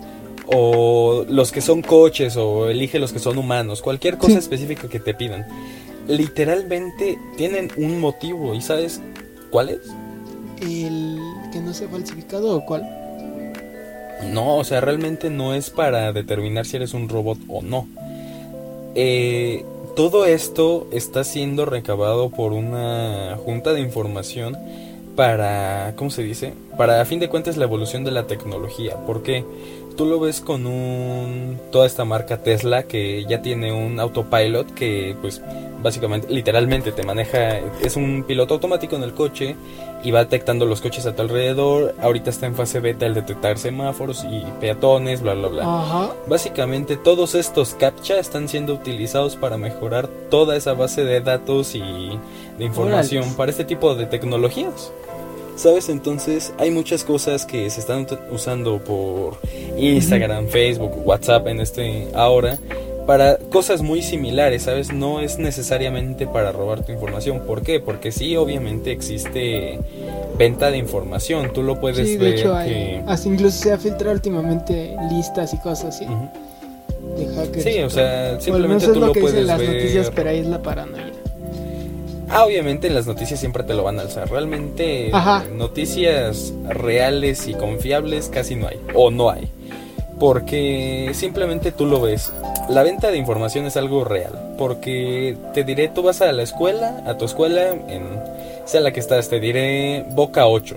o 0.46 1.24
los 1.28 1.52
que 1.52 1.60
son 1.60 1.80
coches, 1.80 2.36
o 2.36 2.70
elige 2.70 2.98
los 2.98 3.12
que 3.12 3.20
son 3.20 3.38
humanos, 3.38 3.82
cualquier 3.82 4.18
cosa 4.18 4.40
específica 4.40 4.88
que 4.88 4.98
te 4.98 5.14
pidan, 5.14 5.46
literalmente 6.08 7.20
tienen 7.36 7.70
un 7.76 8.00
motivo. 8.00 8.52
¿Y 8.52 8.60
sabes 8.62 9.00
cuál 9.52 9.68
es? 9.68 9.78
El 10.60 11.20
que 11.52 11.60
no 11.60 11.72
sea 11.72 11.86
falsificado 11.86 12.56
o 12.56 12.66
cuál? 12.66 12.98
No, 14.30 14.56
o 14.56 14.64
sea, 14.64 14.80
realmente 14.80 15.30
no 15.30 15.54
es 15.54 15.70
para 15.70 16.12
determinar 16.12 16.66
si 16.66 16.76
eres 16.76 16.94
un 16.94 17.08
robot 17.08 17.38
o 17.48 17.62
no. 17.62 17.88
Eh, 18.94 19.64
todo 19.96 20.24
esto 20.24 20.86
está 20.92 21.24
siendo 21.24 21.64
recabado 21.64 22.30
por 22.30 22.52
una 22.52 23.36
junta 23.44 23.72
de 23.72 23.80
información 23.80 24.56
para, 25.16 25.94
¿cómo 25.96 26.10
se 26.10 26.22
dice? 26.22 26.54
Para 26.76 27.00
a 27.00 27.04
fin 27.04 27.20
de 27.20 27.28
cuentas 27.28 27.56
la 27.56 27.64
evolución 27.64 28.04
de 28.04 28.10
la 28.10 28.26
tecnología. 28.26 28.96
Porque 29.06 29.44
tú 29.96 30.06
lo 30.06 30.18
ves 30.20 30.40
con 30.40 30.66
un 30.66 31.58
toda 31.70 31.86
esta 31.86 32.04
marca 32.04 32.42
Tesla 32.42 32.84
que 32.84 33.24
ya 33.28 33.42
tiene 33.42 33.72
un 33.72 34.00
autopilot 34.00 34.72
que 34.72 35.14
pues 35.20 35.42
básicamente 35.82 36.32
literalmente 36.32 36.92
te 36.92 37.02
maneja 37.02 37.58
es 37.82 37.96
un 37.96 38.24
piloto 38.26 38.54
automático 38.54 38.96
en 38.96 39.02
el 39.02 39.12
coche 39.12 39.56
y 40.02 40.10
va 40.10 40.20
detectando 40.20 40.66
los 40.66 40.80
coches 40.80 41.06
a 41.06 41.14
tu 41.14 41.22
alrededor. 41.22 41.94
Ahorita 42.00 42.30
está 42.30 42.46
en 42.46 42.54
fase 42.54 42.80
beta 42.80 43.06
el 43.06 43.14
detectar 43.14 43.58
semáforos 43.58 44.24
y 44.24 44.44
peatones, 44.60 45.22
bla, 45.22 45.34
bla, 45.34 45.48
bla. 45.48 46.14
Básicamente 46.26 46.96
todos 46.96 47.34
estos 47.34 47.74
captcha 47.74 48.18
están 48.18 48.48
siendo 48.48 48.74
utilizados 48.74 49.36
para 49.36 49.56
mejorar 49.58 50.08
toda 50.30 50.56
esa 50.56 50.72
base 50.74 51.04
de 51.04 51.20
datos 51.20 51.74
y 51.74 52.18
de 52.58 52.64
información 52.64 53.34
para 53.34 53.50
este 53.50 53.64
tipo 53.64 53.94
de 53.94 54.06
tecnologías. 54.06 54.92
¿Sabes? 55.54 55.90
Entonces 55.90 56.54
hay 56.58 56.70
muchas 56.70 57.04
cosas 57.04 57.44
que 57.44 57.68
se 57.68 57.80
están 57.80 58.06
usando 58.30 58.78
por 58.78 59.36
Instagram, 59.76 60.48
Facebook, 60.48 61.06
WhatsApp 61.06 61.46
en 61.46 61.60
este 61.60 62.08
ahora 62.14 62.58
para 63.06 63.36
cosas 63.36 63.82
muy 63.82 64.02
similares, 64.02 64.62
¿sabes? 64.62 64.92
No 64.92 65.20
es 65.20 65.38
necesariamente 65.38 66.26
para 66.26 66.52
robar 66.52 66.84
tu 66.84 66.92
información. 66.92 67.40
¿Por 67.46 67.62
qué? 67.62 67.80
Porque 67.80 68.12
sí, 68.12 68.36
obviamente 68.36 68.92
existe 68.92 69.78
venta 70.38 70.70
de 70.70 70.78
información. 70.78 71.52
Tú 71.52 71.62
lo 71.62 71.80
puedes 71.80 72.06
sí, 72.06 72.16
de 72.16 72.24
ver 72.24 72.34
hecho, 72.34 72.56
que... 72.64 73.02
Así 73.06 73.28
incluso 73.28 73.62
se 73.62 73.72
ha 73.72 73.78
filtrado 73.78 74.14
últimamente 74.14 74.96
listas 75.10 75.52
y 75.54 75.58
cosas 75.58 75.96
así. 75.96 76.06
De 77.16 77.26
hackers. 77.34 77.64
Sí, 77.64 77.78
o 77.80 77.90
sea, 77.90 78.40
simplemente 78.40 78.86
tú 78.88 79.00
lo, 79.00 79.12
que 79.12 79.20
puedes 79.20 79.44
las 79.44 79.58
ver... 79.58 79.74
noticias, 79.74 80.10
pero 80.14 80.30
ahí 80.30 80.38
es 80.38 80.46
la 80.46 80.62
paranoia. 80.62 81.12
Ah, 82.34 82.46
obviamente 82.46 82.86
en 82.86 82.94
las 82.94 83.06
noticias 83.06 83.38
siempre 83.38 83.62
te 83.62 83.74
lo 83.74 83.82
van 83.82 83.98
a 83.98 84.02
alzar. 84.02 84.30
Realmente 84.30 85.12
noticias 85.54 86.54
reales 86.66 87.46
y 87.46 87.52
confiables 87.52 88.30
casi 88.30 88.56
no 88.56 88.68
hay. 88.68 88.80
O 88.94 89.10
no 89.10 89.28
hay. 89.28 89.50
Porque 90.22 91.10
simplemente 91.14 91.72
tú 91.72 91.84
lo 91.84 92.00
ves 92.00 92.32
la 92.68 92.82
venta 92.82 93.10
de 93.10 93.18
información 93.18 93.66
es 93.66 93.76
algo 93.76 94.04
real, 94.04 94.54
porque 94.56 95.36
te 95.52 95.64
diré, 95.64 95.88
tú 95.88 96.02
vas 96.02 96.22
a 96.22 96.32
la 96.32 96.42
escuela, 96.42 97.02
a 97.06 97.14
tu 97.18 97.24
escuela, 97.24 97.70
en, 97.70 98.04
sea 98.64 98.80
la 98.80 98.92
que 98.92 99.00
estás, 99.00 99.28
te 99.28 99.40
diré 99.40 100.04
Boca 100.10 100.46
8. 100.46 100.76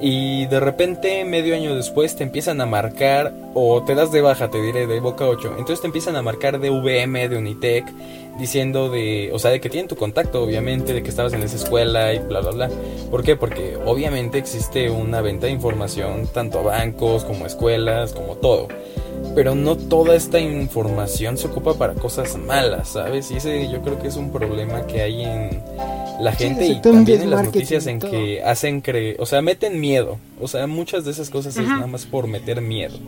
Y 0.00 0.46
de 0.46 0.60
repente, 0.60 1.24
medio 1.24 1.54
año 1.54 1.74
después, 1.74 2.16
te 2.16 2.24
empiezan 2.24 2.60
a 2.60 2.66
marcar, 2.66 3.32
o 3.54 3.82
te 3.82 3.94
das 3.94 4.12
de 4.12 4.20
baja, 4.20 4.50
te 4.50 4.60
diré, 4.60 4.86
de 4.86 5.00
Boca 5.00 5.26
8. 5.26 5.54
Entonces 5.58 5.80
te 5.80 5.86
empiezan 5.86 6.16
a 6.16 6.22
marcar 6.22 6.58
de 6.58 6.70
VM, 6.70 7.28
de 7.28 7.38
Unitec, 7.38 7.86
diciendo 8.38 8.90
de, 8.90 9.30
o 9.32 9.38
sea, 9.38 9.50
de 9.50 9.60
que 9.60 9.68
tienen 9.68 9.88
tu 9.88 9.96
contacto, 9.96 10.42
obviamente, 10.42 10.92
de 10.92 11.02
que 11.02 11.08
estabas 11.08 11.32
en 11.32 11.42
esa 11.42 11.56
escuela 11.56 12.12
y 12.14 12.18
bla, 12.18 12.40
bla, 12.40 12.50
bla. 12.50 12.70
¿Por 13.10 13.22
qué? 13.22 13.36
Porque 13.36 13.76
obviamente 13.84 14.38
existe 14.38 14.90
una 14.90 15.20
venta 15.20 15.46
de 15.46 15.52
información, 15.52 16.28
tanto 16.32 16.60
a 16.60 16.62
bancos, 16.62 17.24
como 17.24 17.44
a 17.44 17.46
escuelas, 17.46 18.12
como 18.12 18.36
todo 18.36 18.68
pero 19.34 19.54
no 19.54 19.76
toda 19.76 20.16
esta 20.16 20.40
información 20.40 21.36
se 21.36 21.46
ocupa 21.46 21.74
para 21.74 21.94
cosas 21.94 22.36
malas, 22.38 22.88
¿sabes? 22.88 23.30
Y 23.30 23.36
ese 23.36 23.70
yo 23.70 23.82
creo 23.82 24.00
que 24.00 24.08
es 24.08 24.16
un 24.16 24.32
problema 24.32 24.86
que 24.86 25.02
hay 25.02 25.24
en 25.24 25.62
la 26.20 26.32
gente 26.32 26.66
y 26.66 26.80
también 26.80 27.22
en 27.22 27.30
las 27.30 27.44
noticias 27.44 27.86
en 27.86 28.00
que 28.00 28.42
hacen 28.42 28.80
creer, 28.80 29.16
o 29.18 29.26
sea, 29.26 29.42
meten 29.42 29.78
miedo, 29.78 30.18
o 30.40 30.48
sea, 30.48 30.66
muchas 30.66 31.04
de 31.04 31.10
esas 31.10 31.28
cosas 31.28 31.56
es 31.56 31.66
nada 31.68 31.86
más 31.86 32.06
por 32.06 32.26
meter 32.26 32.62
miedo. 32.62 32.98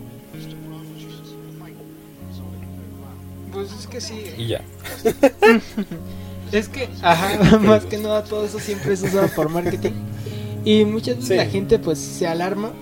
Pues 3.68 3.81
es 3.81 3.87
que 3.87 4.00
sí. 4.00 4.35
Y 4.37 4.46
ya. 4.48 4.62
es 6.52 6.68
que, 6.68 6.88
ajá, 7.02 7.59
más 7.62 7.85
que 7.85 7.98
nada 7.98 8.24
todo 8.24 8.44
eso 8.44 8.59
siempre 8.59 8.94
es 8.94 9.02
usado 9.02 9.28
por 9.35 9.48
marketing. 9.48 9.92
Y 10.64 10.85
muchas 10.85 11.16
veces 11.16 11.37
la 11.37 11.46
gente 11.46 11.78
pues 11.78 11.98
se 11.98 12.26
alarma, 12.26 12.72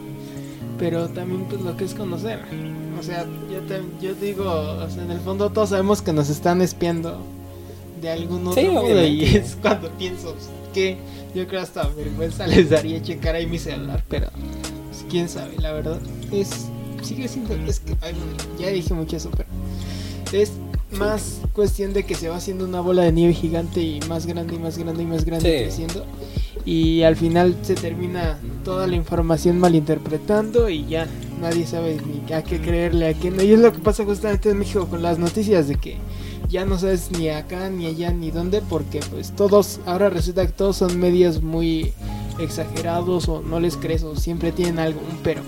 pero 0.79 1.09
también 1.09 1.45
pues 1.45 1.61
lo 1.61 1.77
que 1.77 1.85
es 1.85 1.95
conocer. 1.95 2.41
O 2.99 3.03
sea, 3.03 3.27
yo, 3.53 3.61
te, 3.63 3.81
yo 4.01 4.15
digo, 4.15 4.45
o 4.45 4.91
sea, 4.91 5.03
en 5.03 5.11
el 5.11 5.21
fondo 5.21 5.51
todos 5.51 5.71
sabemos 5.71 6.01
que 6.03 6.13
nos 6.13 6.31
están 6.31 6.63
espiando 6.63 7.23
de 8.01 8.11
algún 8.11 8.47
otro 8.47 8.73
modo 8.73 9.05
y 9.07 9.25
es 9.25 9.57
cuando 9.61 9.91
pienso 9.93 10.35
que 10.73 10.99
yo 11.35 11.47
creo 11.47 11.61
hasta 11.61 11.89
vergüenza 11.89 12.47
les 12.47 12.71
daría 12.71 13.03
checar 13.03 13.35
ahí 13.35 13.47
mi 13.47 13.59
celular, 13.59 14.03
pero 14.09 14.29
pues, 14.89 15.05
quién 15.11 15.29
sabe, 15.29 15.57
la 15.59 15.73
verdad 15.73 15.99
es 16.33 16.69
sigue 17.03 17.29
siendo 17.29 17.55
es 17.55 17.81
que 17.81 17.95
ya 18.59 18.69
dije 18.69 18.93
mucho 18.93 19.17
eso, 19.17 19.31
pero 19.31 19.49
es 20.33 20.53
más 20.93 21.41
cuestión 21.53 21.93
de 21.93 22.05
que 22.05 22.15
se 22.15 22.29
va 22.29 22.37
haciendo 22.37 22.65
una 22.65 22.81
bola 22.81 23.03
de 23.03 23.13
nieve 23.13 23.35
gigante 23.35 23.81
y 23.81 24.01
más 24.09 24.27
grande 24.27 24.55
y 24.55 24.59
más 24.59 24.79
grande 24.79 25.03
y 25.03 25.07
más 25.07 25.25
grande 25.25 25.65
creciendo 25.65 26.05
y 26.67 27.05
al 27.05 27.15
final 27.15 27.57
se 27.63 27.77
termina 27.77 28.39
toda 28.65 28.89
la 28.89 28.97
información 28.97 29.59
malinterpretando 29.61 30.69
y 30.69 30.85
ya 30.87 31.07
nadie 31.41 31.65
sabe 31.65 31.97
ni 32.05 32.33
a 32.33 32.43
qué 32.43 32.61
creerle, 32.61 33.09
a 33.09 33.15
qué 33.15 33.31
no. 33.31 33.43
Y 33.43 33.53
es 33.53 33.61
lo 33.61 33.73
que 33.73 33.79
pasa 33.79 34.05
justamente 34.05 34.51
en 34.51 34.59
México 34.59 34.89
con 34.89 35.01
las 35.01 35.19
noticias 35.19 35.69
de 35.69 35.77
que 35.77 35.97
ya 36.49 36.65
no 36.65 36.77
sabes 36.77 37.13
ni 37.13 37.29
acá, 37.29 37.71
ni 37.71 37.87
allá, 37.87 38.11
ni 38.11 38.33
dónde, 38.33 38.63
porque 38.69 39.01
pues 39.11 39.31
todos, 39.31 39.79
ahora 39.87 40.11
resulta 40.11 40.45
que 40.45 40.53
todos 40.53 40.77
son 40.77 40.99
medios 40.99 41.41
muy 41.41 41.93
exagerados 42.41 43.29
o 43.29 43.43
no 43.43 43.61
les 43.61 43.77
crees 43.77 44.03
o 44.03 44.17
siempre 44.17 44.51
tienen 44.51 44.81
algo, 44.81 45.01
un 45.09 45.19
pero. 45.19 45.43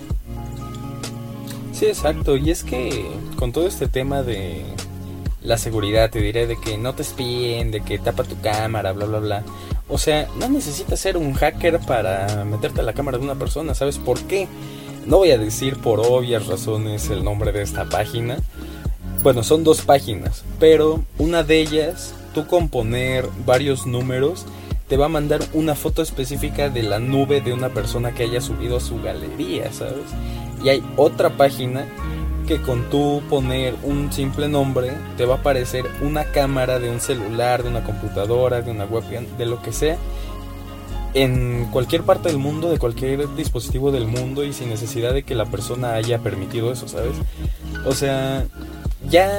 Sí, 1.73 1.87
exacto. 1.87 2.37
Y 2.37 2.51
es 2.51 2.63
que 2.63 3.07
con 3.37 3.51
todo 3.51 3.67
este 3.67 3.89
tema 3.89 4.23
de 4.23 4.63
la 5.49 5.57
seguridad, 5.57 6.11
te 6.11 6.21
diré 6.21 6.47
de 6.47 6.61
que 6.61 6.77
no 6.77 6.95
te 6.95 7.01
espíen, 7.01 7.71
de 7.71 7.81
que 7.81 7.99
tapa 7.99 8.23
tu 8.23 8.39
cámara, 8.41 8.93
bla, 8.93 9.07
bla, 9.07 9.19
bla. 9.19 9.43
O 9.89 9.97
sea, 9.97 10.29
no 10.39 10.47
necesitas 10.51 11.01
ser 11.01 11.17
un 11.17 11.33
hacker 11.33 11.81
para 11.81 12.45
meterte 12.45 12.81
a 12.81 12.85
la 12.85 12.93
cámara 12.93 13.17
de 13.17 13.25
una 13.25 13.35
persona, 13.35 13.75
¿sabes 13.75 13.97
por 13.97 14.21
qué? 14.25 14.47
No 15.07 15.17
voy 15.17 15.31
a 15.31 15.39
decir 15.39 15.79
por 15.79 16.01
obvias 16.01 16.47
razones 16.47 17.09
el 17.09 17.25
nombre 17.25 17.53
de 17.53 17.63
esta 17.63 17.87
página. 17.87 18.37
Bueno, 19.23 19.43
son 19.43 19.65
dos 19.65 19.81
páginas, 19.81 20.45
pero 20.61 21.03
una 21.17 21.43
de 21.43 21.61
ellas, 21.61 22.15
tú 22.35 22.47
con 22.47 22.69
poner 22.69 23.27
varios 23.47 23.87
números, 23.87 24.45
te 24.87 24.99
va 24.99 25.07
a 25.07 25.11
mandar 25.11 25.41
una 25.55 25.75
foto 25.75 26.03
específica 26.03 26.69
de 26.69 26.83
la 26.83 26.99
nube 26.99 27.41
de 27.41 27.55
una 27.55 27.71
persona 27.71 28.13
que 28.13 28.25
haya 28.25 28.43
subido 28.43 28.77
a 28.77 28.81
su 28.81 29.01
galería, 29.01 29.73
¿sabes? 29.73 30.13
Y 30.63 30.69
hay 30.69 30.83
otra 30.97 31.31
página 31.39 31.87
que 32.49 32.63
con 32.63 32.89
tú 32.89 33.21
poner 33.29 33.75
un 33.83 34.11
simple 34.11 34.49
nombre 34.49 34.95
te 35.19 35.27
va 35.27 35.35
a 35.35 35.39
aparecer 35.39 35.85
una 36.01 36.25
cámara 36.25 36.79
de 36.79 36.89
un 36.89 36.99
celular, 36.99 37.63
de 37.63 37.69
una 37.69 37.85
computadora, 37.85 38.63
de 38.63 38.71
una 38.71 38.87
webcam, 38.87 39.27
de 39.37 39.45
lo 39.45 39.61
que 39.61 39.71
sea, 39.71 39.99
en 41.13 41.67
cualquier 41.71 42.05
parte 42.05 42.31
del 42.31 42.39
mundo, 42.39 42.71
de 42.71 42.79
cualquier 42.79 43.35
dispositivo 43.37 43.93
del 43.93 44.07
mundo 44.07 44.45
y 44.45 44.55
sin 44.55 44.71
necesidad 44.71 45.13
de 45.13 45.25
que 45.25 45.35
la 45.35 45.45
persona 45.45 45.93
haya 45.93 46.21
permitido 46.21 46.73
eso, 46.73 46.89
¿sabes? 46.89 47.13
O 47.85 47.93
sea, 47.93 48.47
ya 49.11 49.31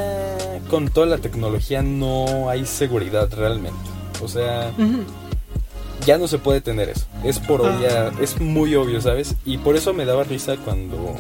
con 0.69 0.89
toda 0.89 1.07
la 1.07 1.17
tecnología 1.17 1.81
no 1.81 2.47
hay 2.47 2.67
seguridad 2.67 3.27
realmente. 3.35 3.79
O 4.21 4.27
sea, 4.27 4.71
ya 6.05 6.19
no 6.19 6.27
se 6.27 6.37
puede 6.37 6.61
tener 6.61 6.89
eso. 6.89 7.07
Es 7.23 7.39
por 7.39 7.65
ah. 7.65 7.75
obvia, 7.75 8.11
es 8.21 8.39
muy 8.39 8.75
obvio, 8.75 9.01
¿sabes? 9.01 9.35
Y 9.45 9.57
por 9.57 9.75
eso 9.75 9.95
me 9.95 10.05
daba 10.05 10.23
risa 10.23 10.57
cuando 10.63 11.15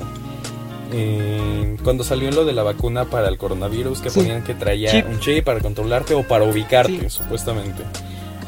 eh, 0.91 1.77
cuando 1.83 2.03
salió 2.03 2.31
lo 2.31 2.45
de 2.45 2.53
la 2.53 2.63
vacuna 2.63 3.05
para 3.05 3.27
el 3.27 3.37
coronavirus, 3.37 4.01
que 4.01 4.11
ponían 4.11 4.43
que 4.43 4.53
traía 4.53 5.05
un 5.07 5.19
chip 5.19 5.43
para 5.43 5.59
controlarte 5.59 6.13
o 6.13 6.23
para 6.23 6.45
ubicarte, 6.45 7.09
supuestamente. 7.09 7.83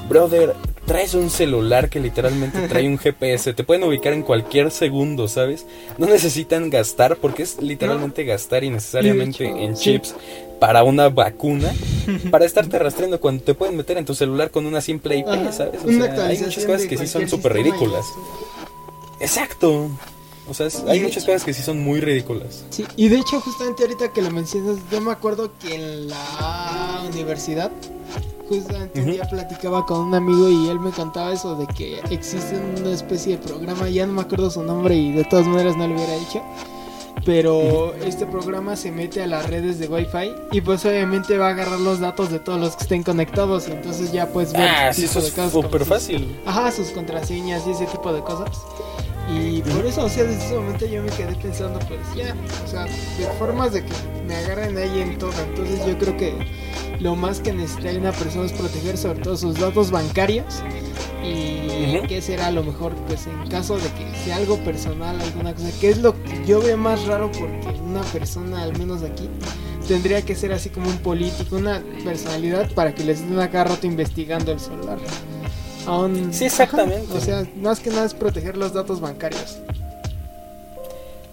Brother, 0.10 0.56
traes 0.86 1.14
un 1.14 1.30
celular 1.30 1.90
que 1.90 2.00
literalmente 2.00 2.60
trae 2.68 2.88
un 2.88 2.98
GPS, 2.98 3.54
te 3.54 3.64
pueden 3.64 3.84
ubicar 3.84 4.14
en 4.14 4.24
cualquier 4.24 4.72
segundo, 4.72 5.28
¿sabes? 5.28 5.66
No 5.98 6.08
necesitan 6.08 6.70
gastar, 6.70 7.18
porque 7.18 7.44
es 7.44 7.62
literalmente 7.62 8.24
gastar 8.26 8.64
innecesariamente 8.64 9.46
en 9.48 9.76
chips 9.76 10.16
para 10.60 10.84
una 10.84 11.10
vacuna, 11.10 11.74
para 12.32 12.46
estarte 12.46 12.78
rastreando 12.78 13.20
cuando 13.20 13.44
te 13.44 13.54
pueden 13.54 13.78
meter 13.78 13.98
en 13.98 14.06
tu 14.06 14.14
celular 14.14 14.52
con 14.52 14.66
una 14.66 14.82
simple 14.82 15.18
IP, 15.18 15.52
¿sabes? 15.52 15.82
O 15.84 15.92
sea, 15.92 16.28
hay 16.28 16.38
muchas 16.40 16.66
cosas 16.66 16.86
que 16.86 16.98
sí 16.98 17.08
son 17.08 17.28
súper 17.30 17.54
ridículas. 17.54 18.06
Exacto. 19.20 19.90
O 20.52 20.54
sea, 20.54 20.68
hay 20.90 21.00
muchas 21.00 21.24
cosas 21.24 21.46
que 21.46 21.54
sí 21.54 21.64
son 21.64 21.80
muy 21.80 22.02
ridículas. 22.02 22.66
Sí, 22.72 22.86
y 22.98 23.08
de 23.08 23.20
hecho 23.20 23.40
justamente 23.40 23.84
ahorita 23.84 24.12
que 24.12 24.22
lo 24.22 24.32
mencionas, 24.32 24.78
yo 24.92 25.00
me 25.00 25.12
acuerdo 25.12 25.52
que 25.58 25.76
en 25.76 26.10
la 26.10 27.04
universidad 27.10 27.72
justamente 28.50 29.00
un 29.00 29.12
día 29.12 29.24
platicaba 29.30 29.86
con 29.86 30.02
un 30.02 30.14
amigo 30.14 30.50
y 30.50 30.68
él 30.68 30.78
me 30.78 30.92
contaba 30.92 31.32
eso 31.32 31.56
de 31.56 31.68
que 31.68 32.02
existe 32.10 32.60
una 32.82 32.92
especie 32.92 33.38
de 33.38 33.48
programa, 33.48 33.88
ya 33.88 34.06
no 34.06 34.12
me 34.12 34.24
acuerdo 34.24 34.52
su 34.52 34.62
nombre 34.62 34.94
y 34.94 35.14
de 35.14 35.24
todas 35.24 35.48
maneras 35.48 35.78
no 35.78 35.88
lo 35.88 35.96
hubiera 35.96 36.18
dicho. 36.18 36.44
Pero 37.24 37.94
este 38.04 38.26
programa 38.26 38.76
se 38.76 38.92
mete 38.92 39.22
a 39.22 39.28
las 39.28 39.50
redes 39.50 39.80
de 39.80 39.88
Wi-Fi 39.88 40.34
y 40.52 40.62
pues 40.62 40.84
obviamente 40.86 41.38
va 41.38 41.48
a 41.48 41.50
agarrar 41.52 41.80
los 41.80 42.00
datos 42.00 42.30
de 42.30 42.40
todos 42.40 42.60
los 42.60 42.76
que 42.76 42.84
estén 42.84 43.04
conectados 43.04 43.70
y 43.70 43.72
entonces 43.72 44.12
ya 44.12 44.28
puedes 44.28 44.52
ver 44.52 44.68
ah, 44.68 44.92
sí, 44.92 45.06
eso 45.06 45.20
es 45.20 45.34
súper 45.52 45.86
fácil. 45.86 46.42
Ajá, 46.46 46.72
sus 46.72 46.90
contraseñas 46.90 47.66
y 47.68 47.72
ese 47.72 47.86
tipo 47.86 48.12
de 48.12 48.22
cosas. 48.22 48.50
Y 49.34 49.62
por 49.62 49.86
eso, 49.86 50.06
o 50.06 50.10
sea, 50.10 50.24
desde 50.24 50.46
ese 50.46 50.56
momento 50.56 50.86
yo 50.86 51.02
me 51.02 51.10
quedé 51.12 51.34
pensando, 51.36 51.80
pues 51.88 52.00
ya, 52.16 52.36
o 52.66 52.68
sea, 52.68 52.86
de 52.86 53.26
formas 53.40 53.72
de 53.72 53.86
que 53.86 53.94
me 54.28 54.36
agarren 54.36 54.78
ahí 54.78 55.02
en 55.02 55.18
todo. 55.18 55.32
Entonces 55.50 55.86
yo 55.86 55.98
creo 55.98 56.18
que 56.18 56.34
lo 57.00 57.16
más 57.16 57.40
que 57.40 57.54
necesita 57.54 57.98
una 57.98 58.12
persona 58.12 58.46
es 58.46 58.52
proteger 58.52 58.98
sobre 58.98 59.22
todo 59.22 59.38
sus 59.38 59.60
datos 59.60 59.92
bancarios. 59.92 60.62
Y 61.24 62.02
qué 62.08 62.20
será 62.22 62.52
lo 62.52 62.64
mejor, 62.64 62.96
pues 63.08 63.28
en 63.28 63.48
caso 63.48 63.78
de 63.78 63.88
que 63.90 64.12
sea 64.26 64.38
algo 64.38 64.58
personal, 64.58 65.22
alguna 65.22 65.54
cosa, 65.54 65.70
que 65.80 65.90
es 65.90 66.00
lo 66.00 66.22
que 66.24 66.46
yo 66.46 66.62
veo 66.62 66.78
más 66.78 67.06
raro 67.06 67.32
porque 67.32 67.80
una 67.80 68.02
persona, 68.02 68.64
al 68.64 68.78
menos 68.78 69.04
aquí, 69.04 69.30
tendría 69.88 70.24
que 70.24 70.36
ser 70.36 70.52
así 70.52 70.70
como 70.70 70.90
un 70.90 70.98
político, 70.98 71.58
una 71.58 71.84
personalidad 72.04 72.72
para 72.74 72.96
que 72.96 73.04
les 73.04 73.20
estén 73.20 73.40
acá 73.40 73.64
rato 73.64 73.86
investigando 73.86 74.52
el 74.52 74.60
celular 74.60 74.98
sí, 76.32 76.46
exactamente. 76.46 77.14
o 77.14 77.22
sea, 77.22 77.46
más 77.58 77.80
que 77.80 77.90
nada 77.90 78.06
es 78.06 78.14
proteger 78.14 78.58
los 78.58 78.74
datos 78.74 79.00
bancarios. 79.00 79.60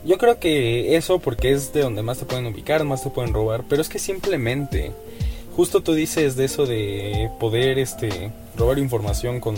Yo 0.04 0.16
creo 0.16 0.38
que 0.38 0.96
eso 0.96 1.18
porque 1.18 1.52
es 1.52 1.72
de 1.72 1.82
donde 1.82 2.02
más 2.02 2.18
te 2.18 2.24
pueden 2.24 2.46
ubicar, 2.46 2.84
más 2.84 3.02
te 3.02 3.10
pueden 3.10 3.34
robar, 3.34 3.64
pero 3.68 3.82
es 3.82 3.88
que 3.88 3.98
simplemente 3.98 4.92
justo 5.56 5.82
tú 5.82 5.92
dices 5.94 6.36
de 6.36 6.44
eso 6.44 6.66
de 6.66 7.30
poder 7.40 7.78
este 7.78 8.30
robar 8.56 8.78
información 8.78 9.40
con 9.40 9.56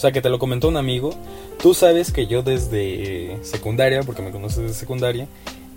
o 0.00 0.02
sea, 0.02 0.12
que 0.12 0.22
te 0.22 0.30
lo 0.30 0.38
comentó 0.38 0.66
un 0.68 0.78
amigo. 0.78 1.12
Tú 1.60 1.74
sabes 1.74 2.10
que 2.10 2.26
yo 2.26 2.42
desde 2.42 3.36
secundaria, 3.42 4.02
porque 4.02 4.22
me 4.22 4.30
conoces 4.30 4.62
desde 4.62 4.72
secundaria, 4.72 5.26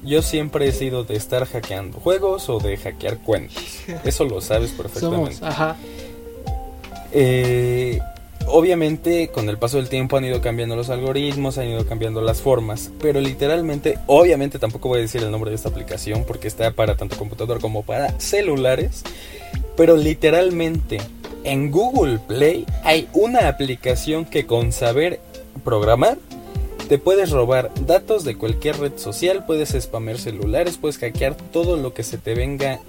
yo 0.02 0.22
siempre 0.22 0.66
he 0.66 0.72
sido 0.72 1.04
de 1.04 1.18
estar 1.18 1.46
hackeando 1.46 2.00
juegos 2.00 2.48
o 2.48 2.58
de 2.58 2.78
hackear 2.78 3.18
cuentas. 3.18 3.62
Eso 4.06 4.24
lo 4.24 4.40
sabes 4.40 4.72
perfectamente. 4.72 5.34
Somos, 5.34 5.44
ajá. 5.44 5.76
Eh, 7.12 8.00
obviamente 8.48 9.30
con 9.30 9.50
el 9.50 9.58
paso 9.58 9.78
del 9.78 9.90
tiempo 9.90 10.18
han 10.18 10.26
ido 10.26 10.42
cambiando 10.42 10.76
los 10.76 10.90
algoritmos, 10.90 11.58
han 11.58 11.70
ido 11.70 11.86
cambiando 11.86 12.22
las 12.22 12.42
formas, 12.42 12.92
pero 13.00 13.20
literalmente, 13.20 13.98
obviamente 14.08 14.60
tampoco 14.60 14.90
voy 14.90 15.00
a 15.00 15.02
decir 15.02 15.22
el 15.22 15.32
nombre 15.32 15.50
de 15.50 15.56
esta 15.56 15.70
aplicación 15.70 16.24
porque 16.26 16.48
está 16.48 16.72
para 16.72 16.96
tanto 16.96 17.18
computador 17.18 17.60
como 17.60 17.84
para 17.84 18.20
celulares, 18.20 19.04
pero 19.76 19.98
literalmente 19.98 21.00
en 21.44 21.72
Google 21.72 22.20
Play 22.20 22.66
hay 22.84 23.08
una 23.14 23.48
aplicación 23.48 24.26
que 24.26 24.46
con 24.46 24.72
saber 24.72 25.20
programar 25.64 26.18
te 26.88 26.98
puedes 26.98 27.32
robar 27.32 27.72
datos 27.86 28.24
de 28.24 28.38
cualquier 28.38 28.78
red 28.80 28.98
social, 28.98 29.46
puedes 29.46 29.70
spamear 29.70 30.18
celulares, 30.18 30.78
puedes 30.78 30.98
hackear 30.98 31.36
todo 31.36 31.78
lo 31.78 31.94
que 31.94 32.04
se 32.04 32.18
te 32.18 32.36
venga 32.36 32.82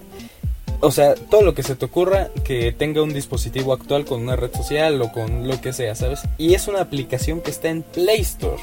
o 0.80 0.90
sea, 0.90 1.14
todo 1.14 1.42
lo 1.42 1.54
que 1.54 1.62
se 1.62 1.76
te 1.76 1.84
ocurra 1.84 2.28
que 2.44 2.72
tenga 2.72 3.02
un 3.02 3.12
dispositivo 3.12 3.72
actual 3.72 4.04
con 4.04 4.22
una 4.22 4.37
red 4.37 4.52
social 4.54 5.00
o 5.02 5.12
con 5.12 5.48
lo 5.48 5.60
que 5.60 5.72
sea, 5.72 5.94
¿sabes? 5.94 6.20
Y 6.38 6.54
es 6.54 6.68
una 6.68 6.80
aplicación 6.80 7.40
que 7.40 7.50
está 7.50 7.68
en 7.68 7.82
Play 7.82 8.20
Store. 8.20 8.62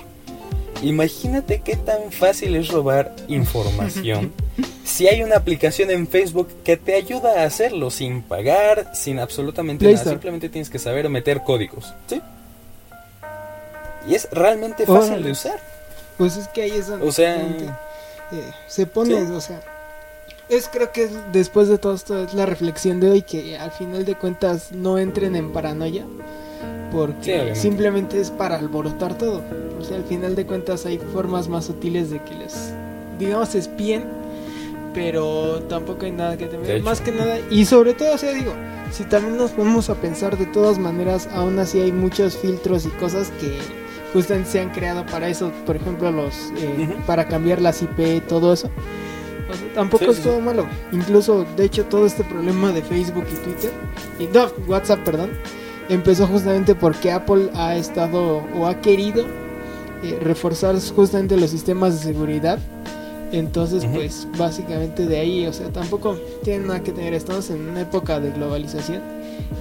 Imagínate 0.84 1.62
qué 1.62 1.76
tan 1.76 2.12
fácil 2.12 2.56
es 2.56 2.69
robar 2.69 3.15
información 3.28 4.34
si 4.84 5.08
hay 5.08 5.21
una 5.24 5.38
aplicación 5.38 5.91
en 5.91 6.08
Facebook 6.08 6.50
que 6.63 6.78
te 6.78 6.95
ayuda 6.95 7.41
a 7.41 7.45
hacerlo 7.45 7.89
sin 7.89 8.21
pagar, 8.21 8.91
sin 8.93 9.19
absolutamente 9.19 9.91
nada. 9.91 10.04
Simplemente 10.04 10.50
tienes 10.50 10.69
que 10.69 10.80
saber 10.80 11.08
meter 11.10 11.41
códigos, 11.43 11.93
¿sí? 12.08 12.21
Y 14.08 14.15
es 14.15 14.28
realmente 14.32 14.86
fácil 14.86 15.24
de 15.24 15.32
usar. 15.32 15.60
Pues 16.17 16.38
es 16.38 16.47
que 16.50 16.63
ahí 16.63 16.71
es 16.71 16.88
donde 16.88 17.08
o 17.08 17.12
sea, 17.12 17.36
eh, 17.38 18.52
se 18.67 18.86
pone, 18.86 19.15
o 19.15 19.41
sea, 19.41 19.62
es 20.52 20.68
creo 20.68 20.92
que 20.92 21.10
después 21.32 21.70
de 21.70 21.78
todo 21.78 21.96
esto 21.96 22.26
es 22.26 22.34
la 22.34 22.46
reflexión 22.46 23.00
de 23.00 23.10
hoy 23.10 23.22
que 23.22 23.58
al 23.58 23.72
final 23.72 24.04
de 24.04 24.16
cuentas 24.16 24.74
no 24.74 24.98
entren 24.98 25.38
en 25.38 25.52
paranoia 25.52 26.06
porque 26.92 27.56
simplemente 27.56 28.20
es 28.20 28.32
para 28.32 28.58
alborotar 28.58 29.18
todo. 29.18 29.42
O 29.80 29.84
sea, 29.84 29.96
al 29.96 30.04
final 30.04 30.36
de 30.36 30.46
cuentas 30.46 30.86
hay 30.86 30.98
formas 30.98 31.48
más 31.48 31.66
sutiles 31.66 32.10
de 32.10 32.22
que 32.22 32.36
les 32.36 32.74
digamos 33.18 33.56
espien, 33.56 34.04
pero 34.94 35.62
tampoco 35.70 36.06
hay 36.06 36.12
nada 36.12 36.36
que 36.36 36.48
temer, 36.48 36.84
más 36.84 37.00
que 37.00 37.14
nada 37.14 37.40
y 37.50 37.64
sobre 37.66 37.94
todo, 37.94 38.14
o 38.14 38.18
sea, 38.18 38.34
digo, 38.34 38.54
si 38.92 39.06
también 39.06 39.38
nos 39.38 39.52
ponemos 39.52 39.90
a 39.90 39.96
pensar 39.96 40.38
de 40.38 40.48
todas 40.48 40.78
maneras, 40.80 41.30
aún 41.34 41.58
así 41.60 41.80
hay 41.80 41.94
muchos 41.94 42.36
filtros 42.36 42.86
y 42.86 42.90
cosas 42.90 43.32
que 43.40 43.58
justamente 44.12 44.50
se 44.50 44.60
han 44.60 44.72
creado 44.72 45.06
para 45.06 45.30
eso, 45.30 45.50
por 45.66 45.78
ejemplo, 45.78 46.12
los 46.12 46.36
eh, 46.58 46.94
para 47.08 47.30
cambiar 47.30 47.62
las 47.62 47.82
IP, 47.82 48.28
todo 48.28 48.52
eso 48.52 48.70
tampoco 49.74 50.06
es 50.06 50.22
todo 50.22 50.40
malo. 50.40 50.68
Incluso, 50.92 51.46
de 51.56 51.66
hecho, 51.66 51.86
todo 51.86 52.06
este 52.06 52.24
problema 52.24 52.72
de 52.72 52.82
Facebook 52.82 53.26
y 53.32 53.36
Twitter, 53.44 53.72
y 54.20 54.28
no, 54.28 54.48
WhatsApp, 54.68 55.04
perdón, 55.04 55.32
empezó 55.90 56.28
justamente 56.28 56.76
porque 56.76 57.12
Apple 57.12 57.50
ha 57.56 57.76
estado 57.76 58.44
o 58.56 58.68
ha 58.68 58.82
querido 58.82 59.26
eh, 60.04 60.20
reforzar 60.22 60.76
justamente 60.96 61.38
los 61.38 61.50
sistemas 61.50 62.00
de 62.00 62.14
seguridad. 62.14 62.60
Entonces, 63.32 63.86
pues 63.94 64.28
básicamente 64.38 65.06
de 65.06 65.18
ahí, 65.18 65.48
o 65.48 65.54
sea, 65.54 65.70
tampoco 65.70 66.18
tiene 66.44 66.66
nada 66.66 66.84
que 66.84 66.92
tener. 66.92 67.14
Estamos 67.14 67.50
en 67.50 67.70
una 67.70 67.82
época 67.82 68.20
de 68.20 68.32
globalización 68.32 69.02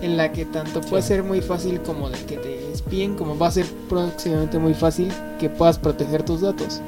en 0.02 0.16
la 0.16 0.32
que 0.32 0.44
tanto 0.44 0.80
puede 0.80 1.02
ser 1.02 1.22
muy 1.22 1.40
fácil 1.40 1.80
como 1.80 2.10
de 2.10 2.18
que 2.24 2.36
te 2.36 2.72
espíen, 2.72 3.14
como 3.14 3.38
va 3.38 3.46
a 3.46 3.50
ser 3.52 3.66
próximamente 3.88 4.58
muy 4.58 4.74
fácil 4.74 5.12
que 5.38 5.48
puedas 5.48 5.78
proteger 5.78 6.24
tus 6.24 6.40
datos. 6.40 6.80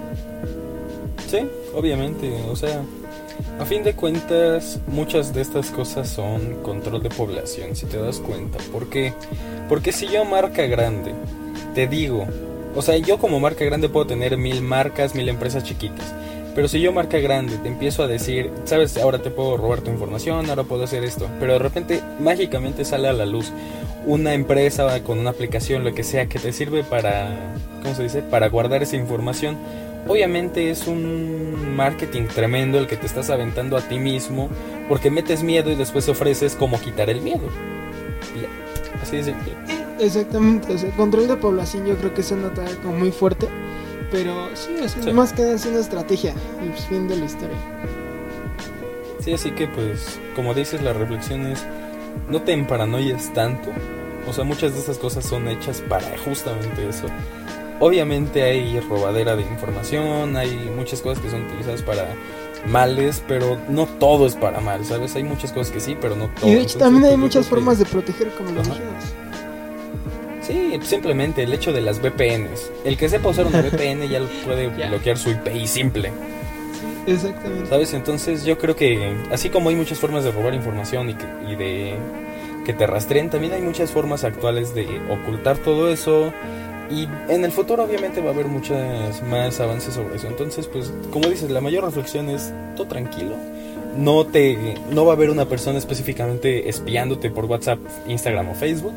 Sí, 1.31 1.49
obviamente, 1.75 2.33
o 2.51 2.57
sea, 2.57 2.83
a 3.59 3.65
fin 3.65 3.83
de 3.83 3.95
cuentas, 3.95 4.81
muchas 4.87 5.35
de 5.35 5.43
estas 5.43 5.71
cosas 5.71 6.09
son 6.09 6.63
control 6.63 7.03
de 7.03 7.11
población, 7.11 7.77
si 7.77 7.87
te 7.87 7.99
das 7.99 8.19
cuenta. 8.19 8.59
¿Por 8.73 8.89
qué? 8.89 9.13
Porque 9.69 9.93
si 9.93 10.09
yo 10.09 10.25
marca 10.25 10.67
grande, 10.67 11.13
te 11.75 11.87
digo, 11.87 12.27
o 12.75 12.83
sea, 12.83 12.97
yo 12.97 13.19
como 13.19 13.41
marca 13.41 13.65
grande 13.65 13.89
puedo 13.89 14.07
tener 14.07 14.37
mil 14.37 14.63
marcas, 14.63 15.15
mil 15.15 15.29
empresas 15.29 15.65
chiquitas. 15.65 16.15
Pero 16.55 16.69
si 16.69 16.81
yo 16.81 16.93
marca 16.93 17.19
grande 17.19 17.57
te 17.57 17.69
empiezo 17.69 18.03
a 18.03 18.07
decir, 18.07 18.51
sabes, 18.65 18.99
ahora 18.99 19.19
te 19.19 19.31
puedo 19.31 19.57
robar 19.57 19.81
tu 19.81 19.91
información, 19.91 20.51
ahora 20.51 20.65
puedo 20.65 20.85
hacer 20.85 21.03
esto, 21.03 21.29
pero 21.41 21.55
de 21.55 21.59
repente 21.59 22.03
mágicamente 22.21 22.85
sale 22.85 23.09
a 23.09 23.15
la 23.15 23.25
luz 23.25 23.51
una 24.07 24.35
empresa 24.35 25.03
con 25.03 25.19
una 25.19 25.31
aplicación, 25.31 25.83
lo 25.83 25.95
que 25.95 26.03
sea, 26.03 26.27
que 26.27 26.39
te 26.39 26.53
sirve 26.53 26.85
para, 26.85 27.55
¿cómo 27.83 27.95
se 27.95 28.03
dice? 28.03 28.21
Para 28.21 28.49
guardar 28.49 28.83
esa 28.83 28.97
información 28.97 29.57
Obviamente 30.07 30.71
es 30.71 30.87
un 30.87 31.77
marketing 31.77 32.27
tremendo 32.27 32.79
el 32.79 32.87
que 32.87 32.97
te 32.97 33.07
estás 33.07 33.31
aventando 33.31 33.77
a 33.77 33.81
ti 33.81 33.99
mismo 33.99 34.49
porque 34.89 35.11
metes 35.11 35.43
miedo 35.43 35.71
y 35.71 35.75
después 35.75 36.09
ofreces 36.09 36.57
como 36.57 36.81
quitar 36.81 37.09
el 37.09 37.21
miedo. 37.21 37.49
Así 39.01 39.17
de 39.17 39.25
simple. 39.25 39.53
Exactamente, 40.01 40.75
o 40.75 40.79
sea, 40.79 40.91
control 40.91 41.29
de 41.29 41.37
población 41.37 41.87
yo 41.87 41.97
creo 41.97 42.13
que 42.13 42.23
es 42.23 42.31
una 42.33 42.53
tarea 42.53 42.75
como 42.77 42.95
muy 42.95 43.13
fuerte, 43.13 43.49
pero 44.11 44.49
sí, 44.55 44.75
es 44.83 45.15
más 45.15 45.33
que 45.33 45.53
es 45.53 45.65
una 45.65 45.79
estrategia, 45.79 46.35
el 46.61 46.73
fin 46.73 47.07
de 47.07 47.17
la 47.17 47.25
historia. 47.27 47.57
Sí, 49.21 49.33
así 49.33 49.53
que 49.53 49.69
pues, 49.69 50.19
como 50.35 50.55
dices, 50.55 50.83
la 50.83 50.93
reflexión 50.93 51.47
es, 51.47 51.65
no 52.29 52.43
te 52.43 52.53
emparanoies 52.53 53.33
tanto, 53.33 53.71
o 54.29 54.33
sea, 54.33 54.43
muchas 54.43 54.75
de 54.75 54.81
esas 54.81 54.99
cosas 54.99 55.25
son 55.25 55.47
hechas 55.47 55.81
para 55.89 56.07
justamente 56.25 56.89
eso. 56.89 57.07
Obviamente 57.83 58.45
hay 58.45 58.79
robadera 58.79 59.35
de 59.35 59.43
información, 59.43 60.37
hay 60.37 60.71
muchas 60.77 61.01
cosas 61.01 61.19
que 61.21 61.29
son 61.29 61.43
utilizadas 61.47 61.83
para 61.83 62.15
males, 62.65 63.25
pero 63.27 63.59
no 63.69 63.87
todo 63.87 64.25
es 64.25 64.37
para 64.37 64.61
mal, 64.61 64.85
¿sabes? 64.85 65.17
Hay 65.17 65.25
muchas 65.25 65.51
cosas 65.51 65.73
que 65.73 65.81
sí, 65.81 65.97
pero 66.01 66.15
no 66.15 66.29
todo. 66.29 66.49
Y 66.49 66.55
de 66.55 66.61
hecho 66.61 66.79
también 66.79 67.05
hay 67.07 67.17
muchas 67.17 67.49
formas 67.49 67.81
de 67.81 67.85
proteger, 67.85 68.29
como 68.37 68.53
lo 68.53 68.63
dijimos. 68.63 69.17
Sí, 70.43 70.79
simplemente 70.83 71.43
el 71.43 71.53
hecho 71.53 71.73
de 71.73 71.81
las 71.81 72.01
VPNs. 72.01 72.71
El 72.85 72.97
que 72.97 73.09
sepa 73.09 73.31
usar 73.31 73.47
una 73.47 73.61
VPN 73.63 74.09
ya 74.09 74.21
lo 74.21 74.29
puede 74.45 74.69
bloquear 74.69 75.19
su 75.19 75.31
IP 75.31 75.67
simple. 75.67 76.13
exactamente. 77.09 77.69
¿Sabes? 77.69 77.95
Entonces 77.95 78.45
yo 78.45 78.59
creo 78.59 78.77
que 78.77 79.13
así 79.33 79.51
como 79.51 79.71
hay 79.71 79.75
muchas 79.75 79.99
formas 79.99 80.23
de 80.23 80.31
robar 80.31 80.55
información 80.55 81.11
y, 81.11 81.17
y 81.51 81.57
de 81.57 81.97
que 82.65 82.75
te 82.75 82.87
rastreen. 82.87 83.29
También 83.29 83.55
hay 83.55 83.63
muchas 83.63 83.91
formas 83.91 84.23
actuales 84.23 84.73
de 84.73 85.01
ocultar 85.11 85.59
todo 85.59 85.89
eso. 85.93 86.33
Y 86.93 87.09
en 87.33 87.45
el 87.45 87.53
futuro 87.53 87.85
obviamente 87.85 88.21
va 88.21 88.31
a 88.31 88.35
haber 88.35 88.47
muchos 88.47 88.77
más 89.23 89.59
avances 89.61 89.95
sobre 89.95 90.17
eso. 90.17 90.27
Entonces, 90.27 90.67
pues, 90.67 90.93
como 91.11 91.29
dices, 91.29 91.51
la 91.51 91.61
mayor 91.61 91.85
reflexión 91.85 92.29
es 92.29 92.53
todo 92.77 92.87
tranquilo. 92.87 93.35
No 93.97 94.27
te 94.27 94.75
no 94.91 95.05
va 95.05 95.13
a 95.13 95.17
haber 95.17 95.31
una 95.31 95.47
persona 95.47 95.79
específicamente 95.79 96.69
espiándote 96.69 97.31
por 97.31 97.47
WhatsApp, 97.47 97.79
Instagram 98.09 98.51
o 98.51 98.55
Facebook. 98.55 98.95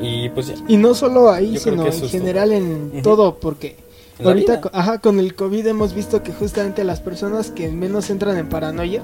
Y 0.00 0.28
pues 0.30 0.46
ya. 0.48 0.54
Y 0.68 0.76
no 0.76 0.94
solo 0.94 1.30
ahí, 1.30 1.58
sino 1.58 1.86
en 1.86 2.08
general 2.08 2.52
en 2.52 3.02
todo, 3.02 3.34
porque 3.34 3.76
ahorita 4.24 4.60
ajá, 4.72 4.98
con 4.98 5.18
el 5.18 5.34
COVID 5.34 5.66
hemos 5.66 5.94
visto 5.94 6.22
que 6.22 6.32
justamente 6.32 6.84
las 6.84 7.00
personas 7.00 7.50
que 7.50 7.68
menos 7.68 8.10
entran 8.10 8.36
en 8.36 8.48
paranoia, 8.48 9.02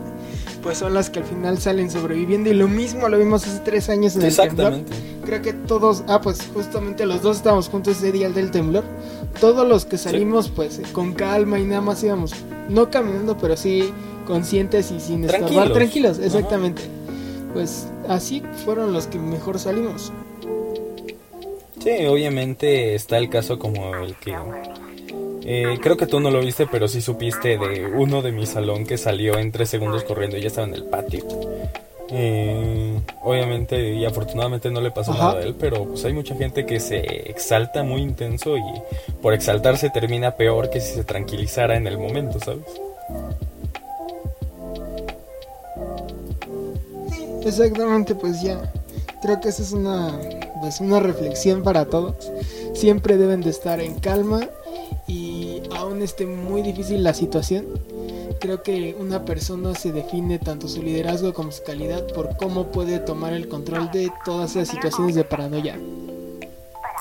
pues 0.62 0.78
son 0.78 0.94
las 0.94 1.10
que 1.10 1.20
al 1.20 1.24
final 1.24 1.58
salen 1.58 1.90
sobreviviendo. 1.90 2.50
Y 2.50 2.54
lo 2.54 2.68
mismo 2.68 3.08
lo 3.08 3.18
vimos 3.18 3.46
hace 3.46 3.60
tres 3.60 3.88
años 3.88 4.16
en 4.16 4.22
el 4.22 4.36
temblor. 4.36 4.80
Creo 5.24 5.42
que 5.42 5.52
todos, 5.52 6.04
ah, 6.08 6.20
pues 6.20 6.40
justamente 6.54 7.06
los 7.06 7.22
dos 7.22 7.38
estábamos 7.38 7.68
juntos 7.68 7.96
ese 7.98 8.12
día 8.12 8.30
del 8.30 8.50
temblor. 8.50 8.84
Todos 9.40 9.66
los 9.66 9.84
que 9.84 9.98
salimos, 9.98 10.48
pues 10.48 10.80
con 10.92 11.14
calma 11.14 11.58
y 11.58 11.64
nada 11.64 11.80
más 11.80 12.02
íbamos, 12.02 12.32
no 12.68 12.90
caminando, 12.90 13.36
pero 13.36 13.56
sí 13.56 13.92
conscientes 14.26 14.90
y 14.90 15.00
sin 15.00 15.24
estorbar, 15.24 15.72
tranquilos, 15.72 16.18
exactamente. 16.18 16.82
Pues 17.52 17.86
así 18.08 18.42
fueron 18.64 18.92
los 18.92 19.06
que 19.06 19.18
mejor 19.18 19.58
salimos. 19.58 20.12
Sí, 21.82 22.06
obviamente 22.06 22.94
está 22.94 23.18
el 23.18 23.30
caso 23.30 23.58
como 23.58 23.94
el 23.94 24.16
que... 24.16 24.36
Eh, 25.48 25.78
creo 25.80 25.96
que 25.96 26.06
tú 26.06 26.18
no 26.18 26.32
lo 26.32 26.40
viste, 26.40 26.66
pero 26.66 26.88
sí 26.88 27.00
supiste 27.00 27.56
de 27.56 27.86
uno 27.86 28.20
de 28.20 28.32
mi 28.32 28.46
salón 28.46 28.84
que 28.84 28.98
salió 28.98 29.38
en 29.38 29.52
tres 29.52 29.70
segundos 29.70 30.02
corriendo 30.02 30.36
y 30.36 30.40
ya 30.40 30.48
estaba 30.48 30.66
en 30.66 30.74
el 30.74 30.82
patio. 30.84 31.24
Eh, 32.10 32.98
obviamente 33.22 33.94
y 33.94 34.04
afortunadamente 34.04 34.70
no 34.70 34.80
le 34.80 34.90
pasó 34.90 35.12
nada 35.14 35.38
a 35.38 35.42
él, 35.42 35.54
pero 35.58 35.84
pues 35.84 36.04
hay 36.04 36.12
mucha 36.12 36.34
gente 36.34 36.66
que 36.66 36.80
se 36.80 37.30
exalta 37.30 37.84
muy 37.84 38.02
intenso 38.02 38.56
y 38.56 38.62
por 39.22 39.34
exaltarse 39.34 39.88
termina 39.90 40.32
peor 40.32 40.68
que 40.68 40.80
si 40.80 40.94
se 40.94 41.04
tranquilizara 41.04 41.76
en 41.76 41.86
el 41.86 41.96
momento, 41.96 42.40
¿sabes? 42.40 42.64
Exactamente, 47.44 48.16
pues 48.16 48.42
ya. 48.42 48.72
Creo 49.22 49.40
que 49.40 49.50
esa 49.50 49.62
es 49.62 49.70
una, 49.70 50.18
pues 50.60 50.80
una 50.80 50.98
reflexión 50.98 51.62
para 51.62 51.84
todos. 51.84 52.32
Siempre 52.74 53.16
deben 53.16 53.42
de 53.42 53.50
estar 53.50 53.80
en 53.80 53.94
calma 54.00 54.48
esté 56.06 56.26
muy 56.26 56.62
difícil 56.62 57.02
la 57.02 57.12
situación. 57.12 57.66
Creo 58.40 58.62
que 58.62 58.96
una 58.98 59.24
persona 59.24 59.74
se 59.74 59.92
define 59.92 60.38
tanto 60.38 60.68
su 60.68 60.82
liderazgo 60.82 61.34
como 61.34 61.52
su 61.52 61.62
calidad 61.62 62.06
por 62.14 62.36
cómo 62.36 62.72
puede 62.72 62.98
tomar 62.98 63.32
el 63.32 63.48
control 63.48 63.90
de 63.90 64.10
todas 64.24 64.56
esas 64.56 64.68
situaciones 64.68 65.14
de 65.14 65.24
paranoia. 65.24 65.78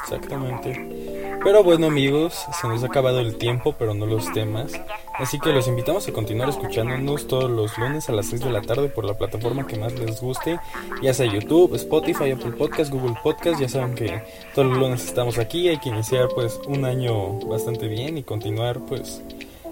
Exactamente. 0.03 1.14
Pero 1.45 1.63
bueno 1.63 1.85
amigos, 1.85 2.33
se 2.59 2.67
nos 2.67 2.81
ha 2.81 2.87
acabado 2.87 3.19
el 3.19 3.35
tiempo, 3.35 3.75
pero 3.77 3.93
no 3.93 4.07
los 4.07 4.33
temas. 4.33 4.71
Así 5.13 5.39
que 5.39 5.53
los 5.53 5.67
invitamos 5.67 6.07
a 6.07 6.11
continuar 6.11 6.49
escuchándonos 6.49 7.27
todos 7.27 7.51
los 7.51 7.77
lunes 7.77 8.09
a 8.09 8.13
las 8.13 8.25
6 8.25 8.41
de 8.41 8.51
la 8.51 8.63
tarde 8.63 8.89
por 8.89 9.05
la 9.05 9.15
plataforma 9.15 9.67
que 9.67 9.77
más 9.77 9.93
les 9.93 10.19
guste, 10.19 10.59
ya 11.03 11.13
sea 11.13 11.31
YouTube, 11.31 11.75
Spotify, 11.75 12.31
Apple 12.31 12.53
Podcast, 12.53 12.91
Google 12.91 13.13
Podcast. 13.21 13.61
Ya 13.61 13.69
saben 13.69 13.93
que 13.93 14.23
todos 14.55 14.69
los 14.69 14.79
lunes 14.79 15.05
estamos 15.05 15.37
aquí, 15.37 15.69
hay 15.69 15.77
que 15.77 15.89
iniciar 15.89 16.29
pues 16.33 16.59
un 16.65 16.83
año 16.83 17.39
bastante 17.41 17.87
bien 17.87 18.17
y 18.17 18.23
continuar 18.23 18.79
pues 18.79 19.21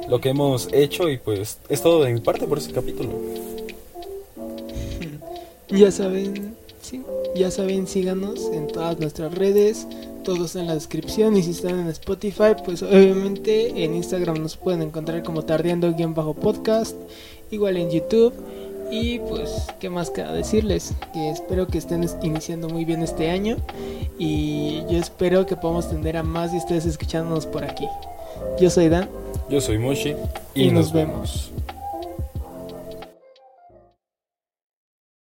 lo 0.07 0.21
que 0.21 0.29
hemos 0.29 0.71
hecho 0.73 1.09
y 1.09 1.17
pues 1.17 1.57
es 1.69 1.81
todo 1.81 2.03
de 2.03 2.13
mi 2.13 2.19
parte 2.19 2.45
por 2.45 2.59
este 2.59 2.71
capítulo. 2.71 3.09
Ya 5.69 5.89
saben, 5.89 6.55
sí, 6.83 7.01
ya 7.35 7.49
saben, 7.49 7.87
síganos 7.87 8.47
en 8.53 8.67
todas 8.67 8.99
nuestras 8.99 9.33
redes 9.33 9.87
todos 10.23 10.55
en 10.55 10.67
la 10.67 10.73
descripción 10.73 11.37
y 11.37 11.43
si 11.43 11.51
están 11.51 11.79
en 11.79 11.87
Spotify, 11.89 12.55
pues 12.65 12.81
obviamente 12.81 13.83
en 13.83 13.95
Instagram 13.95 14.41
nos 14.41 14.57
pueden 14.57 14.81
encontrar 14.81 15.21
como 15.23 15.43
tardeando-podcast, 15.43 16.95
igual 17.51 17.77
en 17.77 17.91
YouTube. 17.91 18.33
Y 18.91 19.19
pues, 19.19 19.67
¿qué 19.79 19.89
más 19.89 20.11
queda 20.11 20.33
decirles? 20.33 20.93
Que 21.13 21.29
espero 21.29 21.67
que 21.67 21.79
estén 21.79 22.07
iniciando 22.21 22.69
muy 22.69 22.85
bien 22.85 23.01
este 23.01 23.31
año 23.31 23.57
y 24.19 24.83
yo 24.89 24.99
espero 24.99 25.45
que 25.45 25.55
podamos 25.55 25.89
tener 25.89 26.15
a 26.15 26.23
más 26.23 26.51
de 26.51 26.59
ustedes 26.59 26.85
escuchándonos 26.85 27.45
por 27.45 27.63
aquí. 27.63 27.87
Yo 28.59 28.69
soy 28.69 28.89
Dan. 28.89 29.09
Yo 29.49 29.61
soy 29.61 29.79
Moshi 29.79 30.15
y, 30.53 30.69
nos, 30.69 30.93
vemos. 30.93 31.51